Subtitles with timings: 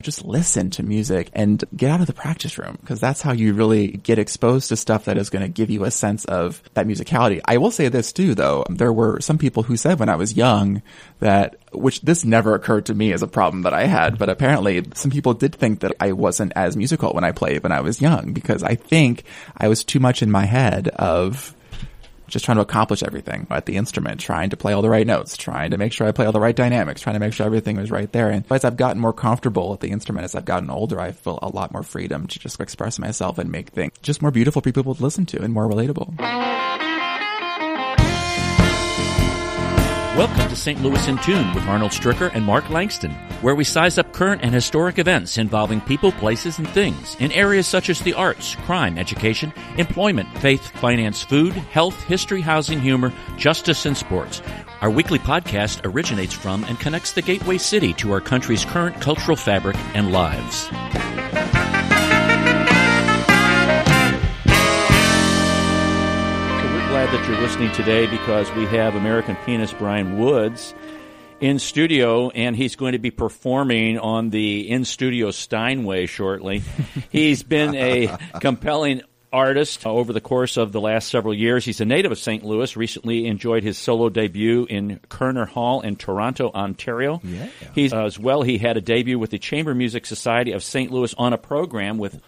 [0.00, 3.54] just listen to music and get out of the practice room because that's how you
[3.54, 6.86] really get exposed to stuff that is going to give you a sense of that
[6.86, 7.40] musicality.
[7.44, 8.64] I will say this too, though.
[8.68, 10.82] There were some people who said when I was young
[11.18, 14.84] that, which this never occurred to me as a problem that I had, but apparently
[14.94, 18.00] some people did think that I wasn't as musical when I played when I was
[18.00, 19.24] young because I think
[19.56, 21.54] I was too much in my head of
[22.30, 25.36] just trying to accomplish everything at the instrument, trying to play all the right notes,
[25.36, 27.76] trying to make sure I play all the right dynamics, trying to make sure everything
[27.76, 28.30] was right there.
[28.30, 31.38] And as I've gotten more comfortable with the instrument, as I've gotten older, I feel
[31.42, 34.72] a lot more freedom to just express myself and make things just more beautiful for
[34.72, 36.89] people to listen to and more relatable.
[40.16, 40.82] Welcome to St.
[40.82, 44.52] Louis in Tune with Arnold Stricker and Mark Langston, where we size up current and
[44.52, 49.52] historic events involving people, places, and things in areas such as the arts, crime, education,
[49.78, 54.42] employment, faith, finance, food, health, history, housing, humor, justice, and sports.
[54.80, 59.36] Our weekly podcast originates from and connects the gateway city to our country's current cultural
[59.36, 60.68] fabric and lives.
[67.10, 70.72] Glad that you're listening today because we have American pianist Brian Woods
[71.40, 76.62] in studio, and he's going to be performing on the in studio Steinway shortly.
[77.10, 81.64] he's been a compelling artist over the course of the last several years.
[81.64, 82.44] He's a native of St.
[82.44, 82.76] Louis.
[82.76, 87.20] Recently enjoyed his solo debut in Koerner Hall in Toronto, Ontario.
[87.24, 87.48] Yeah.
[87.74, 88.42] He's as well.
[88.42, 90.92] He had a debut with the Chamber Music Society of St.
[90.92, 92.22] Louis on a program with,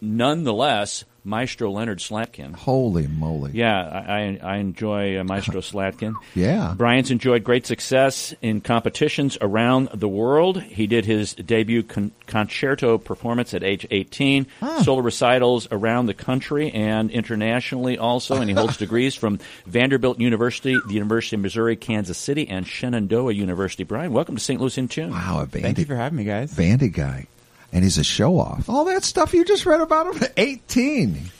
[0.00, 2.54] nonetheless, Maestro Leonard Slatkin.
[2.54, 3.50] Holy moly!
[3.52, 6.14] Yeah, I, I enjoy uh, Maestro Slatkin.
[6.34, 6.74] Yeah.
[6.76, 10.62] Brian's enjoyed great success in competitions around the world.
[10.62, 14.46] He did his debut con- concerto performance at age 18,
[14.82, 20.78] solo recitals around the country and internationally also, and he holds degrees from Vanderbilt University,
[20.86, 23.82] the University of Missouri, Kansas City, and Shenandoah University.
[23.82, 24.60] Brian, welcome to St.
[24.60, 25.10] Louis in Tune.
[25.10, 26.54] Wow, a Vandy, Thank you for having me, guys.
[26.54, 27.26] Vandy guy.
[27.72, 28.68] And he's a show off.
[28.68, 31.30] All that stuff you just read about him at 18.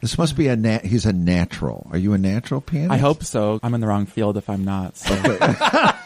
[0.00, 1.86] This must be a nat- he's a natural.
[1.90, 2.92] Are you a natural pianist?
[2.92, 3.60] I hope so.
[3.62, 4.96] I'm in the wrong field if I'm not.
[4.96, 5.14] So.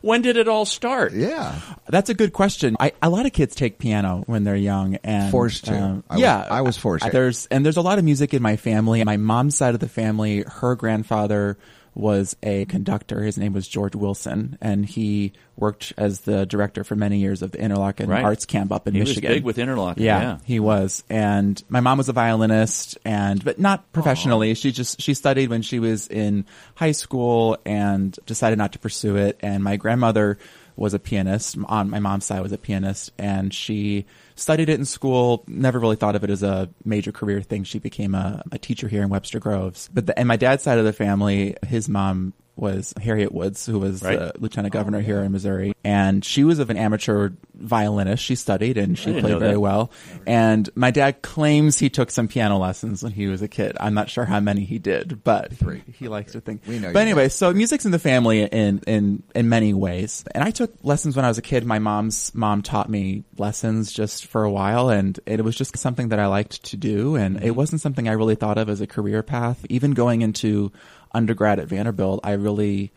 [0.00, 1.12] When did it all start?
[1.12, 1.60] Yeah.
[1.86, 2.76] That's a good question.
[2.80, 5.78] I, a lot of kids take piano when they're young and Forced to.
[5.78, 7.10] um, I was- yeah, I was forced to.
[7.12, 9.04] There's and there's a lot of music in my family.
[9.04, 11.56] My mom's side of the family, her grandfather
[11.94, 13.22] was a conductor.
[13.22, 17.52] His name was George Wilson, and he worked as the director for many years of
[17.52, 18.24] the Interlochen Right.
[18.24, 19.32] Arts Camp up in He was Michigan.
[19.32, 20.38] big with Interlochen, Yeah, yeah.
[20.44, 21.04] he was.
[21.10, 24.54] And my mom was a violinist, and but not professionally.
[24.54, 29.16] She just she studied when she was in high school and decided not to pursue
[29.16, 29.38] it.
[29.40, 30.38] And my grandmother
[30.76, 31.58] was a pianist.
[31.66, 35.44] On my mom's side was a pianist, and she studied it in school.
[35.46, 37.64] Never really thought of it as a major career thing.
[37.64, 39.88] She became a, a teacher here in Webster Groves.
[39.92, 43.78] But the, and my dad's side of the family, his mom was Harriet Woods, who
[43.78, 44.18] was Right.
[44.18, 48.22] the lieutenant governor here in Missouri, and she was of an amateur violinist.
[48.22, 49.60] She studied and she didn't played very that.
[49.60, 49.90] well.
[50.26, 53.76] And my dad claims he took some piano lessons when he was a kid.
[53.80, 56.62] I'm not sure how many he did, but he, he likes to think.
[56.66, 57.30] We know But anyway, did.
[57.32, 60.24] so music's in the family in in in many ways.
[60.34, 61.64] And I took lessons when I was a kid.
[61.64, 66.08] My mom's mom taught me lessons just for a while, and it was just something
[66.08, 67.16] that I liked to do.
[67.16, 67.46] And Mm-hmm.
[67.46, 69.64] it wasn't something I really thought of as a career path.
[69.70, 70.70] Even going into
[71.14, 72.92] undergrad at Vanderbilt, I really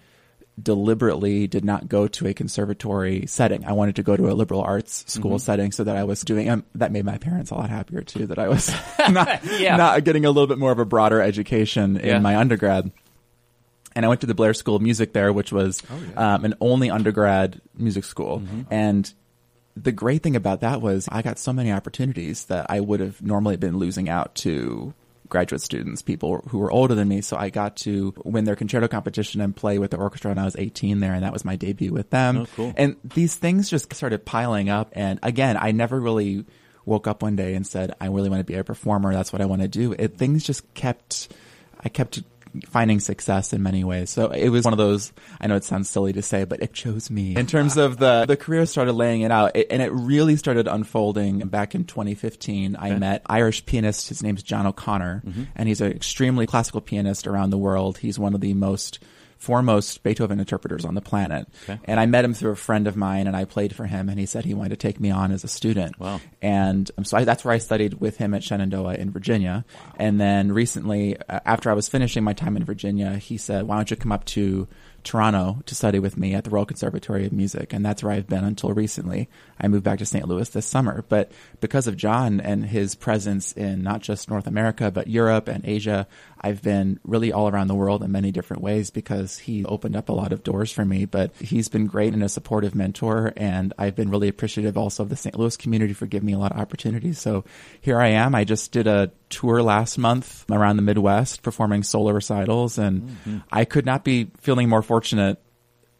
[0.62, 3.66] deliberately did not go to a conservatory setting.
[3.66, 5.38] I wanted to go to a liberal arts school Mm-hmm.
[5.40, 8.28] setting so that I was doing, um, that made my parents a lot happier too,
[8.28, 8.74] that I was
[9.09, 9.76] not, Yeah.
[9.76, 12.16] not getting a little bit more of a broader education Yeah.
[12.18, 12.90] in my undergrad.
[13.98, 15.82] And I went to the Blair School of Music there, which was
[16.18, 18.42] um, an only undergrad music school.
[18.70, 19.12] And
[19.78, 23.22] the great thing about that was I got so many opportunities that I would have
[23.22, 24.94] normally been losing out to
[25.30, 27.22] graduate students, people who were older than me.
[27.22, 30.46] So I got to win their concerto competition and play with the orchestra when I
[30.46, 31.13] was 18 there.
[31.13, 32.38] And that was my debut with them.
[32.38, 32.74] Oh, cool.
[32.78, 34.91] And these things just started piling up.
[34.94, 36.46] And again, I never really
[36.85, 39.14] woke up one day and said, I really want to be a performer.
[39.14, 39.94] That's what I want to do.
[39.94, 41.31] It, things just kept,
[41.84, 42.22] I kept
[42.62, 44.10] finding success in many ways.
[44.10, 46.74] So it was one of those, I know it sounds silly to say, but it
[46.74, 47.36] chose me.
[47.36, 50.68] In terms of the, the career started laying it out it, and it really started
[50.68, 52.76] unfolding back in 2015.
[52.79, 55.44] I met Irish pianist, his name's John O'Connor, mm-hmm.
[55.56, 57.97] and he's an extremely classical pianist around the world.
[57.97, 59.00] He's one of the most
[59.46, 61.47] foremost Beethoven interpreters on the planet.
[61.70, 61.80] Okay.
[61.86, 64.20] And I met him through a friend of mine and I played for him and
[64.20, 66.00] he said he wanted to take me on as a student.
[66.00, 66.20] Wow.
[66.42, 69.64] And um, so I, that's where I studied with him at Shenandoah in Virginia.
[69.97, 73.76] And then recently, uh, after I was finishing my time in Virginia, he said, why
[73.76, 74.68] don't you come up to
[75.06, 78.28] Toronto to study with me at the Royal Conservatory of Music, and that's where I've
[78.28, 79.30] been until recently.
[79.62, 80.28] I moved back to St.
[80.28, 81.32] Louis this summer, but
[81.62, 86.08] because of John and his presence in not just North America, but Europe and Asia,
[86.46, 90.09] I've been really all around the world in many different ways because he opened up
[90.09, 93.74] a lot of doors for me, but he's been great and a supportive mentor, and
[93.80, 95.40] I've been really appreciative also of the St.
[95.40, 97.18] Louis community for giving me a lot of opportunities.
[97.18, 97.46] So
[97.82, 98.36] here I am.
[98.36, 103.38] I just did a tour last month around the Midwest performing solo recitals, and mm-hmm.
[103.52, 105.41] I could not be feeling more fortunate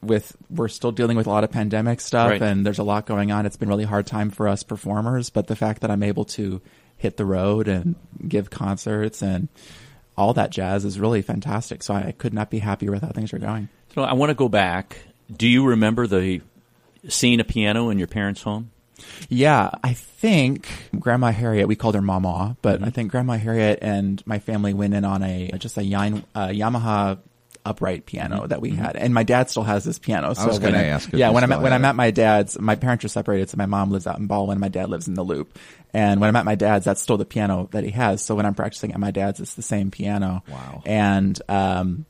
[0.03, 2.41] with we're still dealing with a lot of pandemic stuff right.
[2.44, 3.48] and there's a lot going on.
[3.48, 6.62] It's been really hard time for us performers, but the fact that I'm able to
[6.98, 7.95] hit the road and
[8.27, 9.50] give concerts and
[10.17, 11.83] all that jazz is really fantastic.
[11.83, 13.69] So I could not be happier with how things are going.
[13.94, 14.97] So I want to go back.
[15.35, 16.41] Do you remember the
[17.07, 18.71] seeing a piano in your parents' home?
[19.27, 22.85] Yeah, I think Grandma Harriet, we called her Mama, but mm-hmm.
[22.85, 27.19] I think Grandma Harriet and my family went in on a just a Yamaha
[27.65, 28.47] upright piano mm-hmm.
[28.47, 28.83] that we mm-hmm.
[28.83, 30.33] had, and my dad still has this piano.
[30.33, 31.12] So I was going to ask.
[31.12, 33.65] Yeah, when I'm at, when I'm at my dad's, my parents are separated, so my
[33.65, 35.57] mom lives out in Baldwin, my dad lives in the Loop.
[35.94, 38.21] And when I'm at my dad's, that's still the piano that he has.
[38.21, 40.44] So when I'm practicing at my dad's, it's the same piano.
[40.50, 40.83] Wow.
[40.85, 42.06] And um,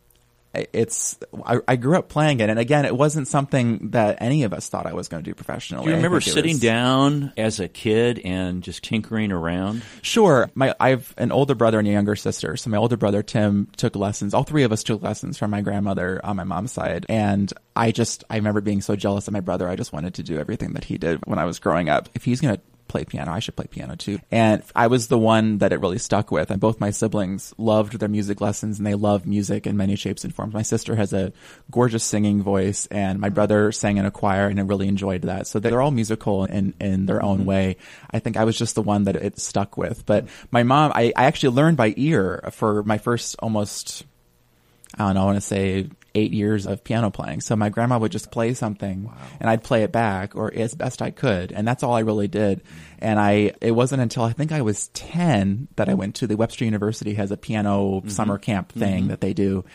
[0.74, 4.54] it's I, I, grew up playing it, and again, it wasn't something that any of
[4.54, 5.86] us thought I was going to do professionally.
[5.86, 9.84] Do you remember sitting was, down as a kid and just tinkering around?
[10.02, 10.50] Sure.
[10.56, 12.58] My I've an older brother and a younger sister.
[12.58, 14.34] So my older brother Tim took lessons.
[14.34, 17.92] All three of us took lessons from my grandmother on my mom's side, and I
[17.92, 19.68] just I remember being so jealous of my brother.
[19.68, 22.10] I just wanted to do everything that he did when I was growing up.
[22.14, 22.62] If he's going to
[22.96, 23.34] play piano.
[23.34, 24.20] I should play piano too.
[24.32, 26.50] And I was the one that it really stuck with.
[26.50, 30.24] And both my siblings loved their music lessons and they love music in many shapes
[30.24, 30.54] and forms.
[30.54, 31.34] My sister has a
[31.70, 35.46] gorgeous singing voice and my brother sang in a choir and I really enjoyed that.
[35.48, 37.48] So they're all musical in, in their own mm-hmm.
[37.48, 37.78] way.
[38.12, 40.06] I think I was just the one that it stuck with.
[40.06, 44.06] But my mom, I, I actually learned by ear for my first almost
[44.98, 47.42] I don't know, I want to say eight years of piano playing.
[47.42, 49.14] So my grandma would just play something wow.
[49.40, 51.52] and I'd play it back or as best I could.
[51.52, 52.64] And that's all I really did.
[53.00, 56.38] And I, it wasn't until I think I was 10 that I went to the
[56.38, 58.10] Webster University has a piano mm-hmm.
[58.10, 59.08] summer camp thing mm-hmm.
[59.10, 59.66] that they do.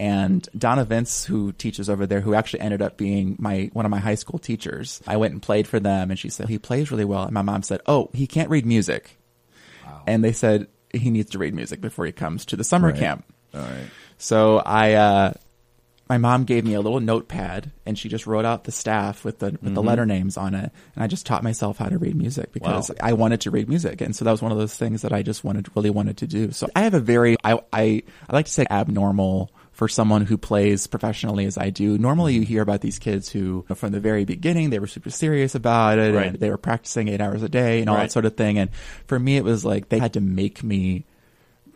[0.00, 3.90] And Donna Vince, who teaches over there, who actually ended up being my one of
[3.90, 6.92] my high school teachers, I went and played for them, and she said he plays
[6.92, 7.24] really well.
[7.24, 9.18] And my mom said, "Oh, he can't read music,"
[9.84, 10.02] wow.
[10.06, 12.96] and they said he needs to read music before he comes to the summer right.
[12.96, 13.24] camp.
[13.52, 13.88] All right.
[14.18, 15.32] So I uh,
[16.08, 19.40] my mom gave me a little notepad and she just wrote out the staff with
[19.40, 19.74] the with mm-hmm.
[19.74, 22.90] the letter names on it and I just taught myself how to read music because
[22.90, 22.96] wow.
[23.02, 25.22] I wanted to read music and so that was one of those things that I
[25.22, 26.52] just wanted really wanted to do.
[26.52, 30.36] So I have a very I I, I like to say abnormal for someone who
[30.36, 31.96] plays professionally as I do.
[31.98, 35.54] Normally you hear about these kids who from the very beginning they were super serious
[35.54, 36.26] about it right.
[36.26, 38.04] and they were practicing 8 hours a day and all right.
[38.04, 38.70] that sort of thing and
[39.06, 41.04] for me it was like they had to make me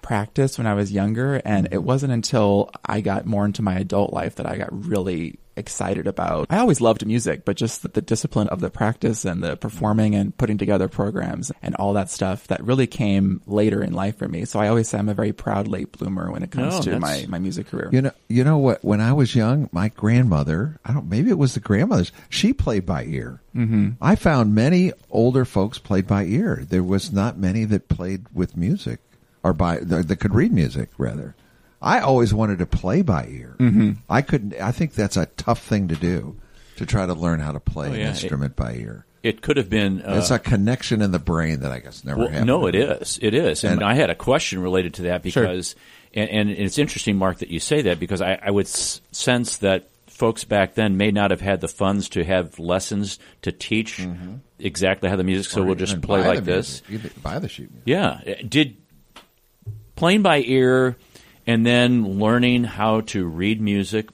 [0.02, 4.12] practice when I was younger, and it wasn't until I got more into my adult
[4.12, 6.46] life that I got really excited about.
[6.50, 10.14] I always loved music, but just the, the, discipline of the practice and the performing
[10.14, 14.28] and putting together programs and all that stuff that really came later in life for
[14.28, 14.44] me.
[14.44, 17.00] So I always say I'm a very proud late bloomer when it comes no, to
[17.00, 17.88] my, my music career.
[17.92, 18.84] You know, you know what?
[18.84, 22.86] When I was young, my grandmother, I don't, maybe it was the grandmothers, she played
[22.86, 23.40] by ear.
[23.54, 23.90] Mm-hmm.
[24.00, 26.64] I found many older folks played by ear.
[26.68, 29.00] There was not many that played with music
[29.42, 31.34] or by that could read music rather.
[31.80, 33.56] I always wanted to play by ear.
[33.58, 33.92] Mm-hmm.
[34.08, 34.54] I couldn't.
[34.60, 36.36] I think that's a tough thing to do
[36.76, 38.00] to try to learn how to play oh, yeah.
[38.02, 39.04] an instrument it, by ear.
[39.22, 40.02] It could have been.
[40.02, 42.46] Uh, it's a connection in the brain that I guess never well, happened.
[42.46, 43.18] No, it is.
[43.20, 43.64] It is.
[43.64, 45.42] And, And- I had a question related to that Sure.
[45.44, 45.74] because,
[46.14, 49.58] and, and it's interesting, Mark, that you say that because I, I would s- sense
[49.58, 54.00] that folks back then may not have had the funds to have lessons to teach
[54.58, 55.50] exactly how the music.
[55.50, 56.82] So Or we'll just play like this.
[56.88, 57.20] music.
[57.22, 57.82] Buy the sheet music.
[57.86, 58.20] Yeah.
[58.48, 58.76] Did
[60.02, 60.96] playing by ear
[61.46, 64.08] and then learning how to read music,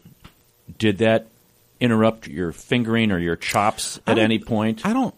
[0.76, 1.28] did that
[1.80, 4.84] interrupt your fingering or your chops at any point?
[4.84, 5.14] I don't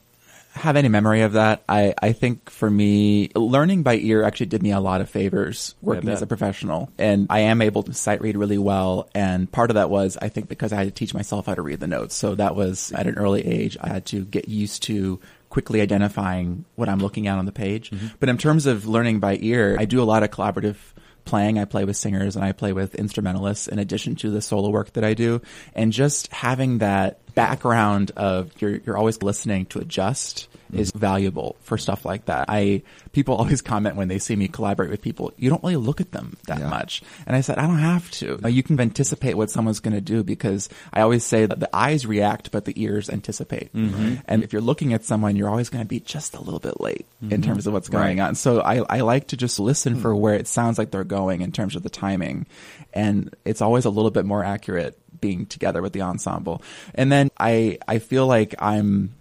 [0.52, 1.64] have any memory of that.
[1.68, 5.74] I, I think for me, learning by ear actually did me a lot of favors
[5.82, 6.88] working as a professional.
[6.98, 9.08] And I am able to sight read really well.
[9.12, 11.62] And part of that was, I think, because I had to teach myself how to
[11.62, 12.14] read the notes.
[12.14, 15.18] So that was at an early age, I had to get used to
[15.50, 17.90] quickly identifying what I'm looking at on the page.
[17.90, 18.07] Mm-hmm.
[18.19, 20.76] But in terms of learning by ear, I do a lot of collaborative
[21.25, 21.59] playing.
[21.59, 24.95] I play with singers and I play with instrumentalists in addition to the solo work
[24.95, 25.42] that I do.
[25.75, 31.78] And just having that background of you're, you're always listening to adjust is valuable for
[31.78, 32.46] stuff like that.
[32.48, 36.00] I, people always comment when they see me collaborate with people, you don't really look
[36.00, 36.68] at them that Yeah.
[36.68, 37.02] much.
[37.26, 38.38] And I said, I don't have to.
[38.48, 42.06] You can anticipate what someone's going to do because I always say that the eyes
[42.06, 43.72] react, but the ears anticipate.
[43.74, 44.16] Mm-hmm.
[44.26, 46.80] And if you're looking at someone, you're always going to be just a little bit
[46.80, 47.42] late in mm-hmm.
[47.42, 48.28] terms of what's going Right.
[48.28, 48.34] on.
[48.34, 50.00] So I, I like to just listen hmm.
[50.00, 52.46] for where it sounds like they're going in terms of the timing.
[52.92, 56.62] And it's always a little bit more accurate being together with the ensemble.
[56.94, 59.14] And then I, I feel like I'm,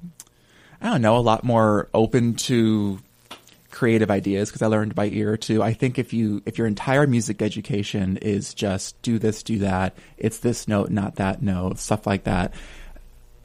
[0.82, 3.00] I don't know, a lot more open to
[3.72, 5.62] creative ideas because I learned by ear too.
[5.62, 9.96] I think if you if your entire music education is just do this, do that,
[10.18, 12.54] it's this note, not that note, stuff like that.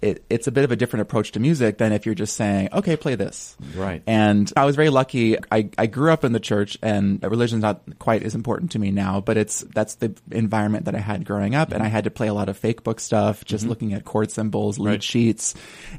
[0.04, 2.68] It, it's a bit of a different approach to music than if you're just saying,
[2.72, 3.56] okay, play this.
[3.74, 4.02] Right.
[4.06, 5.38] And I was very lucky.
[5.50, 8.90] I, I grew up in the church and religion's not quite as important to me
[8.90, 11.72] now, but it's, that's the environment that I had growing up.
[11.72, 13.70] And I had to play a lot of fake book stuff, just mm-hmm.
[13.70, 15.02] looking at chord symbols, lead Right.
[15.02, 15.54] sheets.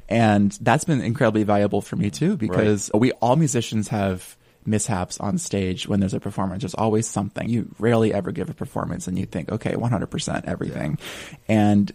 [0.07, 5.38] And that's been incredibly valuable for me too, because we, all musicians have mishaps on
[5.38, 6.62] stage when there's a performance.
[6.63, 7.47] There's always something.
[7.47, 10.97] You rarely ever give a performance and you think, okay, 100% everything.
[11.47, 11.91] And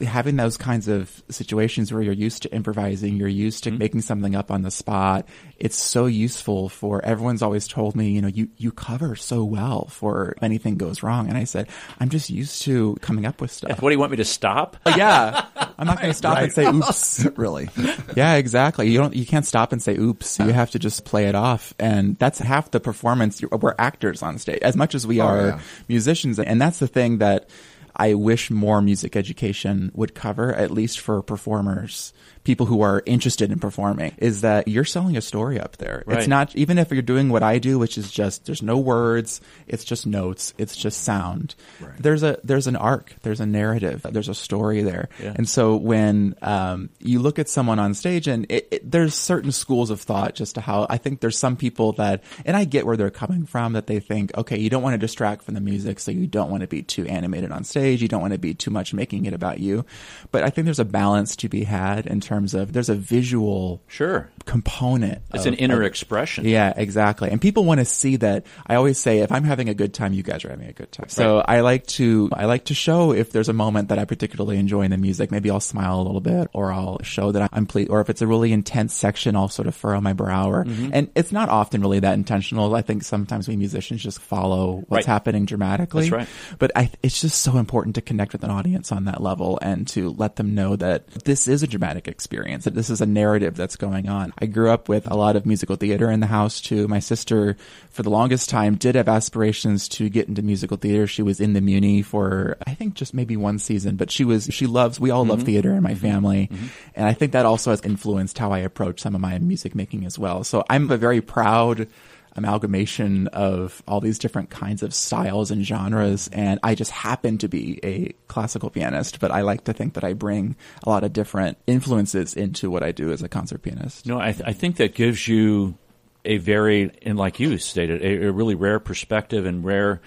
[0.00, 3.78] having those kinds of situations where you're used to improvising, you're used to mm-hmm.
[3.78, 5.26] making something up on the spot,
[5.58, 9.86] it's so useful for everyone's always told me, you know, you, you cover so well
[9.86, 11.28] for if anything goes wrong.
[11.28, 11.68] And I said,
[12.00, 13.80] I'm just used to coming up with stuff.
[13.80, 14.76] What do you want me to stop?
[14.86, 15.46] Oh, yeah.
[15.78, 17.26] I'm not going to stop and say, oops.
[17.36, 17.68] really.
[18.16, 18.90] Yeah, exactly.
[18.90, 20.38] You don't, you can't stop and say oops.
[20.38, 21.74] You have to just play it off.
[21.78, 23.42] And that's half the performance.
[23.42, 25.60] We're actors on stage as much as we oh, are yeah.
[25.88, 26.38] musicians.
[26.38, 27.48] And that's the thing that
[27.96, 32.12] I wish more music education would cover, at least for performers,
[32.44, 36.02] people who are interested in performing, is that you're selling a story up there.
[36.06, 36.18] Right.
[36.18, 39.40] It's not, even if you're doing what I do, which is just, there's no words,
[39.68, 41.54] it's just notes, it's just sound.
[41.98, 45.08] There's a, there's an arc, there's a narrative, there's a story there.
[45.22, 45.34] Yeah.
[45.36, 49.52] And so when um, you look at someone on stage, and it, it, there's certain
[49.52, 52.86] schools of thought just to how I think there's some people that, and I get
[52.86, 55.60] where they're coming from, that they think, okay, you don't want to distract from the
[55.60, 58.38] music, so you don't want to be too animated on stage, you don't want to
[58.38, 59.84] be too much making it about you.
[60.32, 63.82] But I think there's a balance to be had in terms of there's a visual
[63.86, 64.30] Sure.
[64.44, 65.22] Component.
[65.34, 66.44] It's of- an inner of- expression.
[66.46, 67.30] yeah, exactly.
[67.30, 68.44] And people want to see that.
[68.66, 70.90] I always say, if I'm having a good time, you guys are having a good
[70.92, 71.08] time.
[71.08, 74.58] So I like to, I like to show if there's a moment that I particularly
[74.58, 75.30] enjoy in the music.
[75.30, 77.90] Maybe I'll smile a little bit, or I'll show that I'm pleased.
[77.90, 80.50] Or if it's a really intense section, I'll sort of furrow my brow.
[80.50, 80.90] Or, Mm-hmm.
[80.92, 82.74] and it's not often really that intentional.
[82.74, 85.12] I think sometimes we musicians just follow what's Right.
[85.12, 86.02] happening dramatically.
[86.08, 86.28] That's right.
[86.58, 89.86] But I, it's just so important to connect with an audience on that level and
[89.88, 93.56] to let them know that this is a dramatic experience, that this is a narrative
[93.56, 94.31] that's going on.
[94.38, 96.88] I grew up with a lot of musical theater in the house too.
[96.88, 97.56] My sister,
[97.90, 101.06] for the longest time, did have aspirations to get into musical theater.
[101.06, 104.48] She was in the Muni for, I think, just maybe one season, but she was,
[104.50, 105.46] she loves, we all love mm-hmm.
[105.46, 106.00] theater in my mm-hmm.
[106.00, 106.48] family.
[106.52, 106.66] Mm-hmm.
[106.94, 110.04] And I think that also has influenced how I approach some of my music making
[110.04, 110.44] as well.
[110.44, 111.88] So I'm a very proud,
[112.34, 116.28] amalgamation of all these different kinds of styles and genres.
[116.32, 120.04] And I just happen to be a classical pianist, but I like to think that
[120.04, 124.06] I bring a lot of different influences into what I do as a concert pianist.
[124.06, 125.76] No, I, th- I think that gives you
[126.24, 130.00] a very, and like you stated, a, a really rare perspective and rare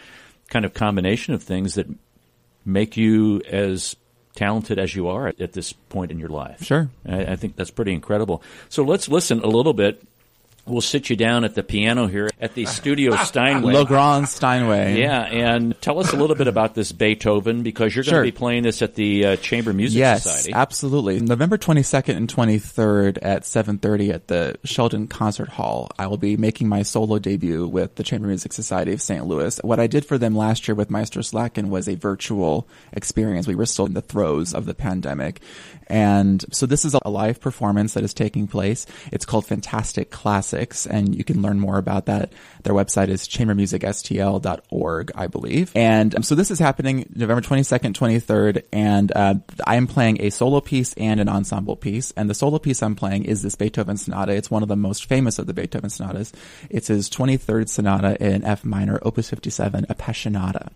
[0.49, 1.87] kind of combination of things that
[2.63, 3.95] make you as
[4.35, 6.63] talented as you are at, at this point in your life.
[6.63, 6.89] Sure.
[7.07, 8.43] I, I think that's pretty incredible.
[8.69, 10.01] So let's listen a little bit.
[10.67, 13.71] We'll sit you down at the piano here at the Studio Steinway.
[13.71, 14.99] Le Grand Steinway.
[14.99, 18.31] Yeah, and tell us a little bit about this Beethoven because you're going to be
[18.31, 20.53] playing this at the uh, Chamber Music yes, Society.
[20.53, 21.19] absolutely.
[21.19, 25.91] November 22nd and 23rd at 7:30 at the Sheldon Concert Hall.
[25.99, 29.23] I will be making my solo debut with the Chamber Music Society of St.
[29.23, 29.59] Louis.
[29.63, 33.45] What I did for them last year with Maestro Slatkin was a virtual experience.
[33.45, 35.41] We were still in the throes of the pandemic.
[35.87, 38.87] And so this is a live performance that is taking place.
[39.11, 40.54] It's called Fantastic Classics
[40.85, 42.31] and you can learn more about that.
[42.65, 45.71] Their website is chambermusicstl.org, I believe.
[45.75, 49.35] And um, so this is happening November 22nd, 23rd, and uh,
[49.67, 52.09] I am playing a solo piece and an ensemble piece.
[52.17, 54.33] And the solo piece I'm playing is this Beethoven sonata.
[54.33, 56.33] It's one of the most famous of the Beethoven sonatas.
[56.71, 60.71] It's his 23rd sonata in F minor, opus 57, Appassionata.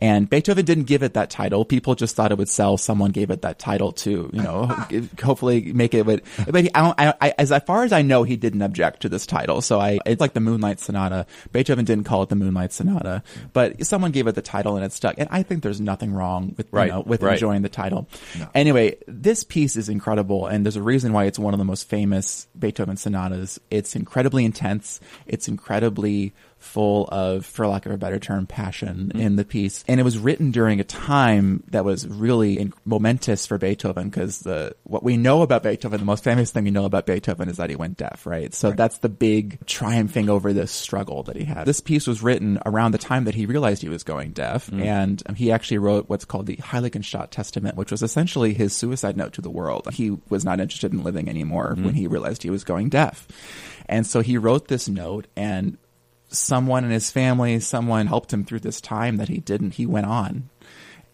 [0.00, 1.64] And Beethoven didn't give it that title.
[1.64, 2.76] People just thought it would sell.
[2.78, 4.66] Someone gave it that title to, you know,
[5.22, 8.24] hopefully make it, but, but he, I don't, I, I, as far as I know,
[8.24, 9.62] he didn't object to this title.
[9.62, 11.26] So I, it's like the Moonlight Sonata.
[11.52, 14.92] Beethoven didn't call it the Moonlight Sonata, but someone gave it the title and it
[14.92, 15.14] stuck.
[15.18, 17.34] And I think there's nothing wrong with, Right, you know, with right.
[17.34, 18.08] enjoying the title.
[18.54, 21.88] Anyway, this piece is incredible and there's a reason why it's one of the most
[21.88, 23.60] famous Beethoven sonatas.
[23.70, 25.00] It's incredibly intense.
[25.26, 29.20] It's incredibly full of, for lack of a better term, passion mm-hmm.
[29.20, 29.84] in the piece.
[29.86, 34.40] And it was written during a time that was really in- momentous for Beethoven because
[34.40, 37.56] the, what we know about Beethoven, the most famous thing we know about Beethoven is
[37.58, 38.52] that he went deaf, right?
[38.52, 41.66] So that's the big triumphing over this struggle that he had.
[41.66, 44.84] This piece was written around the time that he realized he was going deaf mm.
[44.84, 49.16] and um, he actually wrote what's called the Heiligenstadt Testament, which was essentially his suicide
[49.16, 49.88] note to the world.
[49.92, 51.84] He was not interested in living anymore mm.
[51.84, 53.28] when he realized he was going deaf.
[53.88, 55.78] And so he wrote this note and
[56.28, 60.06] someone in his family, someone helped him through this time that he didn't, he went
[60.06, 60.48] on.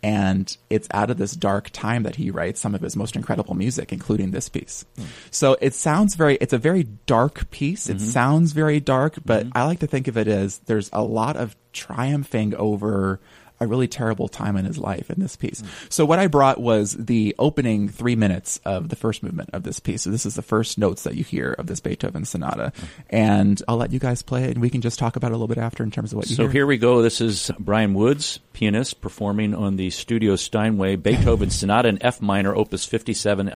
[0.02, 3.54] And it's out of this dark time that he writes some of his most incredible
[3.54, 4.84] music, including this piece.
[4.96, 5.04] Hmm.
[5.30, 7.88] So it sounds very, it's a very dark piece.
[7.88, 8.06] It mm-hmm.
[8.06, 9.56] sounds very dark, but mm-hmm.
[9.56, 13.18] I like to think of it as there's a lot of triumphing over
[13.64, 15.62] a really terrible time in his life in this piece.
[15.88, 19.80] So what I brought was the opening three minutes of the first movement of this
[19.80, 20.02] piece.
[20.02, 22.72] So this is the first notes that you hear of this Beethoven sonata.
[23.10, 25.36] And I'll let you guys play it and we can just talk about it a
[25.36, 26.52] little bit after in terms of what you So hear.
[26.52, 27.02] here we go.
[27.02, 32.54] This is Brian Woods, pianist, performing on the Studio Steinway Beethoven Sonata in F minor,
[32.54, 33.52] Opus 57.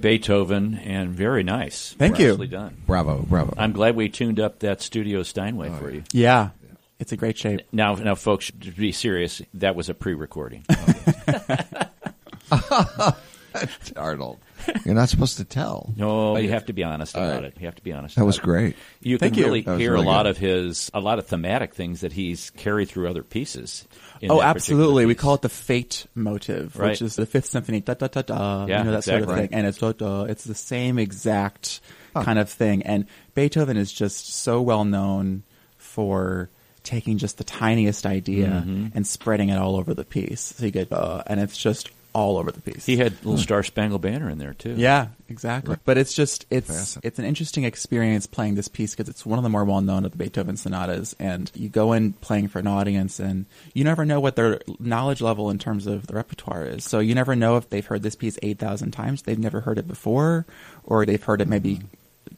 [0.00, 1.94] Beethoven and very nice.
[1.98, 2.36] Thank you.
[2.46, 2.76] Done.
[2.86, 3.54] Bravo, bravo.
[3.56, 6.02] I'm glad we tuned up that Studio Steinway oh, for you.
[6.12, 6.50] Yeah.
[6.98, 7.62] It's a great shape.
[7.72, 10.66] Now, now, folks, to be serious, that was a pre-recording.
[13.96, 14.38] Arnold.
[14.84, 15.92] You're not supposed to tell.
[15.96, 17.44] No, you have to be honest about right.
[17.44, 17.54] it.
[17.60, 18.14] You have to be honest.
[18.16, 18.42] That about was it.
[18.42, 18.76] great.
[19.00, 19.46] You Thank can you.
[19.46, 20.30] really hear really a lot good.
[20.30, 23.86] of his, a lot of thematic things that he's carried through other pieces.
[24.20, 25.06] in Oh, that particular absolutely.
[25.06, 26.90] We call it the fate motive, Right.
[26.90, 29.28] which is the fifth symphony, da da da da, Yeah, you know, that sort of
[29.34, 29.48] thing.
[29.52, 30.24] And it's da da.
[30.24, 31.80] It's the same exact
[32.14, 32.82] kind of thing.
[32.82, 35.42] And Beethoven is just so well known
[35.76, 36.50] for
[36.82, 38.86] taking just the tiniest idea Mm-hmm.
[38.96, 40.40] and spreading it all over the piece.
[40.56, 42.86] So you get, uh, and it's just all over the piece.
[42.86, 43.38] He had little hmm.
[43.38, 44.74] Star Spangled Banner in there too.
[44.76, 45.76] Yeah, exactly.
[45.84, 49.42] But it's just it's it's an interesting experience playing this piece because it's one of
[49.42, 52.66] the more well known of the Beethoven sonatas, and you go in playing for an
[52.66, 56.84] audience, and you never know what their knowledge level in terms of the repertoire is.
[56.84, 59.78] So you never know if they've heard this piece eight thousand times, they've never heard
[59.78, 60.46] it before,
[60.84, 61.76] or they've heard it maybe.
[61.76, 61.86] Mm-hmm.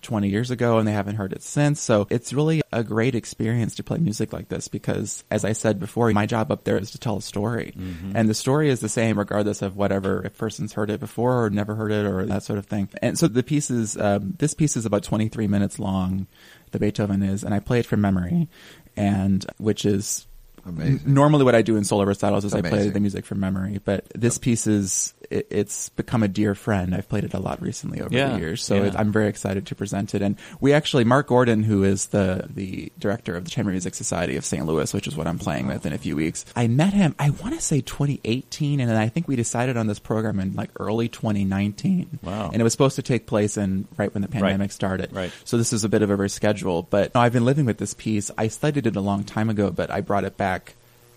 [0.02, 1.80] 20 years ago and they haven't heard it since.
[1.80, 5.80] So it's really a great experience to play music like this because as I said
[5.80, 7.72] before, my job up there is to tell a story.
[8.14, 11.50] And the story is the same regardless of whatever if person's heard it before or
[11.50, 12.88] never heard it or that sort of thing.
[13.00, 16.26] And so the piece is, um, this piece is about 23 minutes long,
[16.72, 18.48] the Beethoven is, and I play it from memory
[18.96, 20.26] and which is
[20.64, 21.00] Amazing.
[21.12, 24.06] normally what I do in solo recitals is I play the music from memory, but
[24.14, 26.94] this piece is it, it's become a dear friend.
[26.94, 28.84] I've played it a lot recently over Yeah, the years, so yeah.
[28.88, 30.22] it, I'm very excited to present it.
[30.22, 34.36] And we actually, Mark Gordon, who is the the director of the Chamber Music Society
[34.36, 34.64] of St.
[34.66, 36.44] Louis, which is what I'm playing with in a few weeks.
[36.54, 37.14] I met him.
[37.18, 40.54] I want to say 2018, and then I think we decided on this program in
[40.54, 42.18] like early 2019.
[42.22, 42.50] Wow.
[42.52, 45.12] And it was supposed to take place in right when the pandemic started.
[45.12, 45.32] Right.
[45.44, 46.86] So this is a bit of a reschedule.
[46.88, 48.30] But no, I've been living with this piece.
[48.36, 50.74] I studied it a long time ago, but I brought it back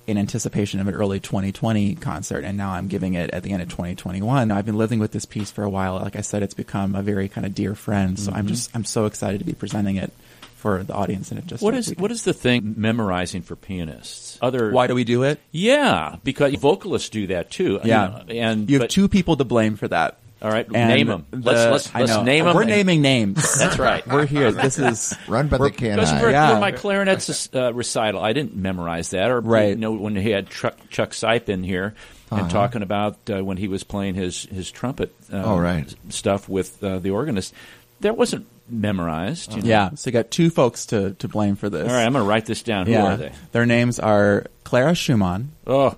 [0.08, 3.62] in anticipation of an early 2020 concert, and now I'm giving it at the end
[3.62, 4.52] of 2021.
[4.52, 5.96] I've been living with this piece for a while.
[5.96, 8.20] Like I said, it's become a very kind of dear friend.
[8.20, 8.48] So I'm mm-hmm.
[8.48, 10.12] just I'm so excited to be presenting it
[10.56, 14.38] for the audience, and it just What is what is the thing memorizing for pianists?
[14.42, 15.40] Other why do we do it?
[15.52, 17.80] Yeah, because vocalists do that too.
[17.84, 20.18] Yeah, know, and you have but- two people to blame for that.
[20.42, 21.26] All right, And name them.
[21.32, 22.56] the- let's let's, let's name them.
[22.56, 23.56] We're naming names.
[23.58, 24.06] That's right.
[24.16, 24.52] We're here.
[24.52, 26.30] This is Run, by they can't Because for.
[26.30, 26.54] Yeah.
[26.54, 29.32] for my clarinet uh, recital, I didn't memorize that.
[29.32, 29.70] Or Right.
[29.70, 31.96] you know, when he had Chuck, Chuck Sipe in here
[32.32, 35.94] and talking about uh, when he was playing his his trumpet uh, Oh, right.
[36.10, 37.54] stuff with uh, the organist,
[38.02, 39.54] that wasn't memorized.
[39.56, 39.68] you know.
[39.68, 39.90] yeah.
[39.96, 41.88] So you got two folks to to blame for this.
[41.88, 42.86] All right, I'm going to write this down.
[42.88, 43.14] Who yeah.
[43.14, 43.32] are they?
[43.52, 45.98] Their names are Clara Schumann, Oh,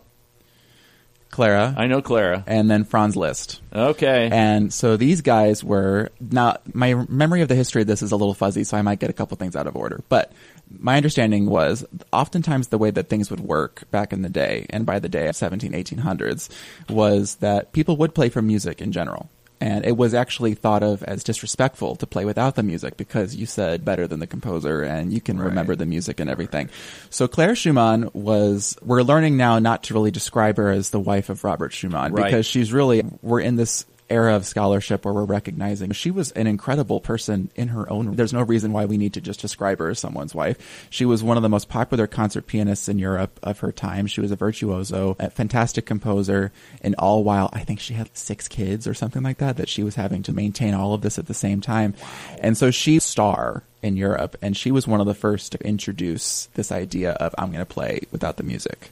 [1.38, 2.43] Clara, I know Clara.
[2.47, 3.62] and then Franz Liszt.
[3.71, 4.28] Okay.
[4.32, 8.15] And so these guys were now my memory of the history of this is a
[8.15, 10.02] little fuzzy, so I might get a couple things out of order.
[10.10, 10.32] But
[10.67, 14.84] my understanding was oftentimes the way that things would work back in the day, and
[14.84, 16.50] by the day of 17, 1800s,
[16.89, 19.30] was that people would play for music in general.
[19.60, 23.46] And it was actually thought of as disrespectful to play without the music because you
[23.46, 26.70] said better than the composer and you can remember the music and everything.
[27.10, 31.30] So Claire Schumann was, we're learning now not to really describe her as the wife
[31.30, 32.26] of Robert Schumann Right.
[32.26, 36.48] because she's really, we're in this era of scholarship where we're recognizing she was an
[36.48, 38.15] incredible person in her own.
[38.15, 40.88] There's no reason why we need to just describe her as someone's wife.
[40.89, 44.08] She was one of the most popular concert pianists in Europe of her time.
[44.08, 48.48] She was a virtuoso, a fantastic composer, and all while I think she had six
[48.48, 51.28] kids or something like that that she was having to maintain all of this at
[51.28, 51.93] the same time.
[52.39, 56.48] And so she's star in Europe, and she was one of the first to introduce
[56.56, 58.92] this idea of I'm going to play without the music.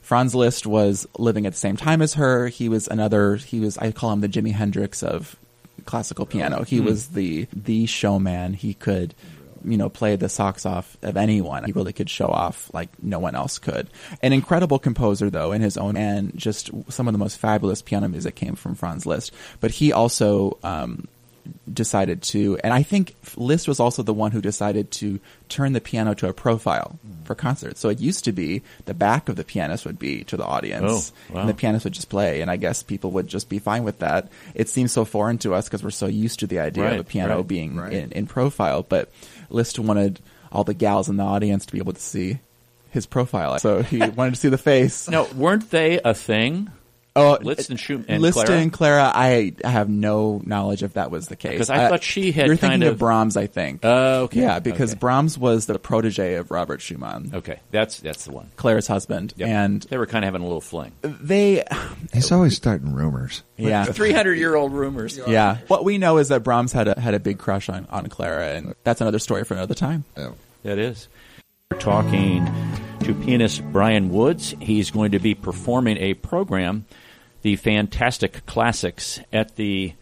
[0.00, 2.48] Franz Liszt was living at the same time as her.
[2.48, 3.36] He was another.
[3.36, 3.78] He was.
[3.78, 5.36] I call him the Jimi Hendrix of
[5.86, 6.62] classical piano.
[6.62, 8.52] He was the the showman.
[8.52, 9.14] He could,
[9.64, 11.64] you know, play the socks off of anyone.
[11.64, 13.88] He really could show off like no one else could.
[14.22, 18.08] An incredible composer, though, in his own, and just some of the most fabulous piano
[18.08, 19.32] music came from Franz Liszt.
[19.60, 20.58] But he also.
[20.62, 21.08] Um,
[21.72, 25.80] decided to, and I think Liszt was also the one who decided to turn the
[25.80, 27.80] piano to a profile for concerts.
[27.80, 31.12] So it used to be the back of the pianist would be to the audience,
[31.30, 31.40] Oh, wow.
[31.40, 32.40] and the pianist would just play.
[32.40, 34.30] And I guess people would just be fine with that.
[34.54, 37.00] It seems so foreign to us because we're so used to the idea Right, of
[37.00, 37.92] a piano right, being right.
[37.92, 38.82] in, in profile.
[38.82, 39.10] But
[39.50, 40.20] Liszt wanted
[40.52, 42.38] all the gals in the audience to be able to see
[42.90, 43.58] his profile.
[43.58, 45.08] So he wanted to see the face.
[45.08, 46.70] no, weren't they a thing?
[47.16, 48.60] Oh, Liszt and Schumann and Liszt Clara?
[48.60, 51.58] and Clara, I have no knowledge if that was the case.
[51.58, 53.80] 'Cause I uh, thought she had You're kind thinking of- of Brahms, I think.
[53.84, 54.40] Oh, okay.
[54.40, 54.98] Yeah, because Okay.
[54.98, 58.50] Brahms was the protege of Robert Schumann, Okay, that's that's the one.
[58.56, 59.48] Clara's husband, Yep.
[59.48, 60.90] and they were kind of having a little fling.
[61.02, 61.62] they,
[62.12, 63.44] He's always starting rumors.
[63.56, 65.16] yeah, Three hundred year old rumors.
[65.24, 65.58] yeah.
[65.68, 68.54] What we know is that Brahms had a had a big crush on on Clara,
[68.54, 70.02] and that's another story for another time.
[70.16, 70.34] Oh.
[70.64, 71.06] That is.
[71.70, 72.44] We're talking
[73.04, 74.54] to pianist Brian Woods.
[74.60, 76.86] He's going to be performing a program,
[77.44, 79.92] the Fantastic Classics, at the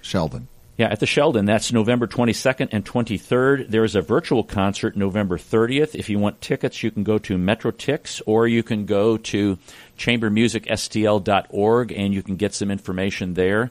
[0.00, 0.48] Sheldon.
[0.76, 1.44] yeah at the Sheldon.
[1.44, 3.68] That's November 22nd and 23rd.
[3.68, 5.94] There's a virtual concert November 30th.
[5.94, 9.58] If you want tickets, you can go to MetroTix or you can go to
[9.96, 13.70] chambermusicstl.org and you can get some information there.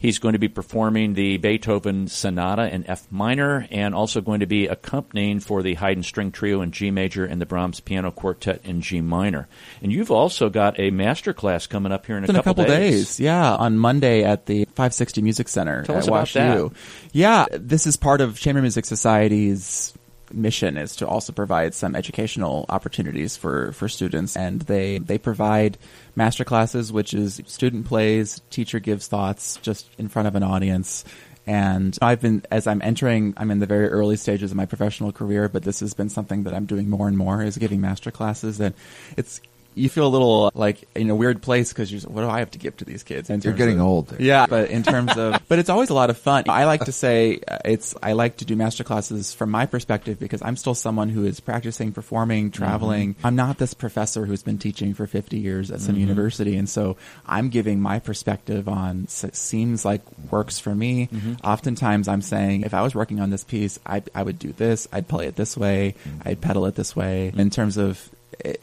[0.00, 4.46] He's going to be performing the Beethoven Sonata in F minor and also going to
[4.46, 8.62] be accompanying for the Haydn String Trio in G major and the Brahms Piano Quartet
[8.64, 9.46] in G minor.
[9.82, 12.64] And you've also got a master class coming up here in a in a couple,
[12.64, 13.20] couple days.
[13.20, 16.70] Yeah, on Monday at the 560 Music Center Tell at us about WashU.
[16.70, 16.78] that.
[17.12, 19.92] Yeah, this is part of Chamber Music Society's
[20.32, 24.36] mission is to also provide some educational opportunities for, for students.
[24.36, 25.78] And they they provide
[26.16, 31.04] master classes which is student plays teacher gives thoughts just in front of an audience.
[31.46, 35.12] And I've been as I'm entering I'm in the very early stages of my professional
[35.12, 38.10] career but this has been something that I'm doing more and more is giving master
[38.10, 38.60] classes.
[38.60, 38.74] And
[39.16, 39.40] it's
[39.74, 42.50] you feel a little like in a weird place because you're what do I have
[42.52, 43.30] to give to these kids?
[43.30, 44.08] You're getting of- old.
[44.08, 44.20] There.
[44.20, 46.44] Yeah, but in terms of, but it's always a lot of fun.
[46.48, 50.18] I like to say uh, it's, I like to do master classes from my perspective
[50.18, 52.62] because I'm still someone who is practicing, performing, mm-hmm.
[52.62, 53.16] traveling.
[53.22, 56.00] I'm not this professor who's been teaching for 50 years at some mm-hmm.
[56.00, 56.56] university.
[56.56, 61.08] And so I'm giving my perspective on seems like works for me.
[61.12, 61.34] Mm-hmm.
[61.44, 64.88] Oftentimes I'm saying if I was working on this piece, I, I would do this.
[64.92, 65.94] I'd play it this way.
[66.24, 68.10] I'd pedal it this way in terms of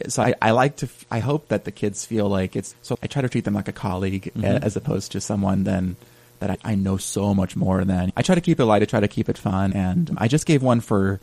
[0.08, 2.98] so I, I like to, f- I hope that the kids feel like it's, so
[3.02, 4.44] I try to treat them like a colleague Mm-hmm.
[4.64, 5.96] as opposed to someone then
[6.40, 8.12] that I, I know so much more than.
[8.16, 10.46] I try to keep it light, I try to keep it fun, and I just
[10.46, 11.20] gave one for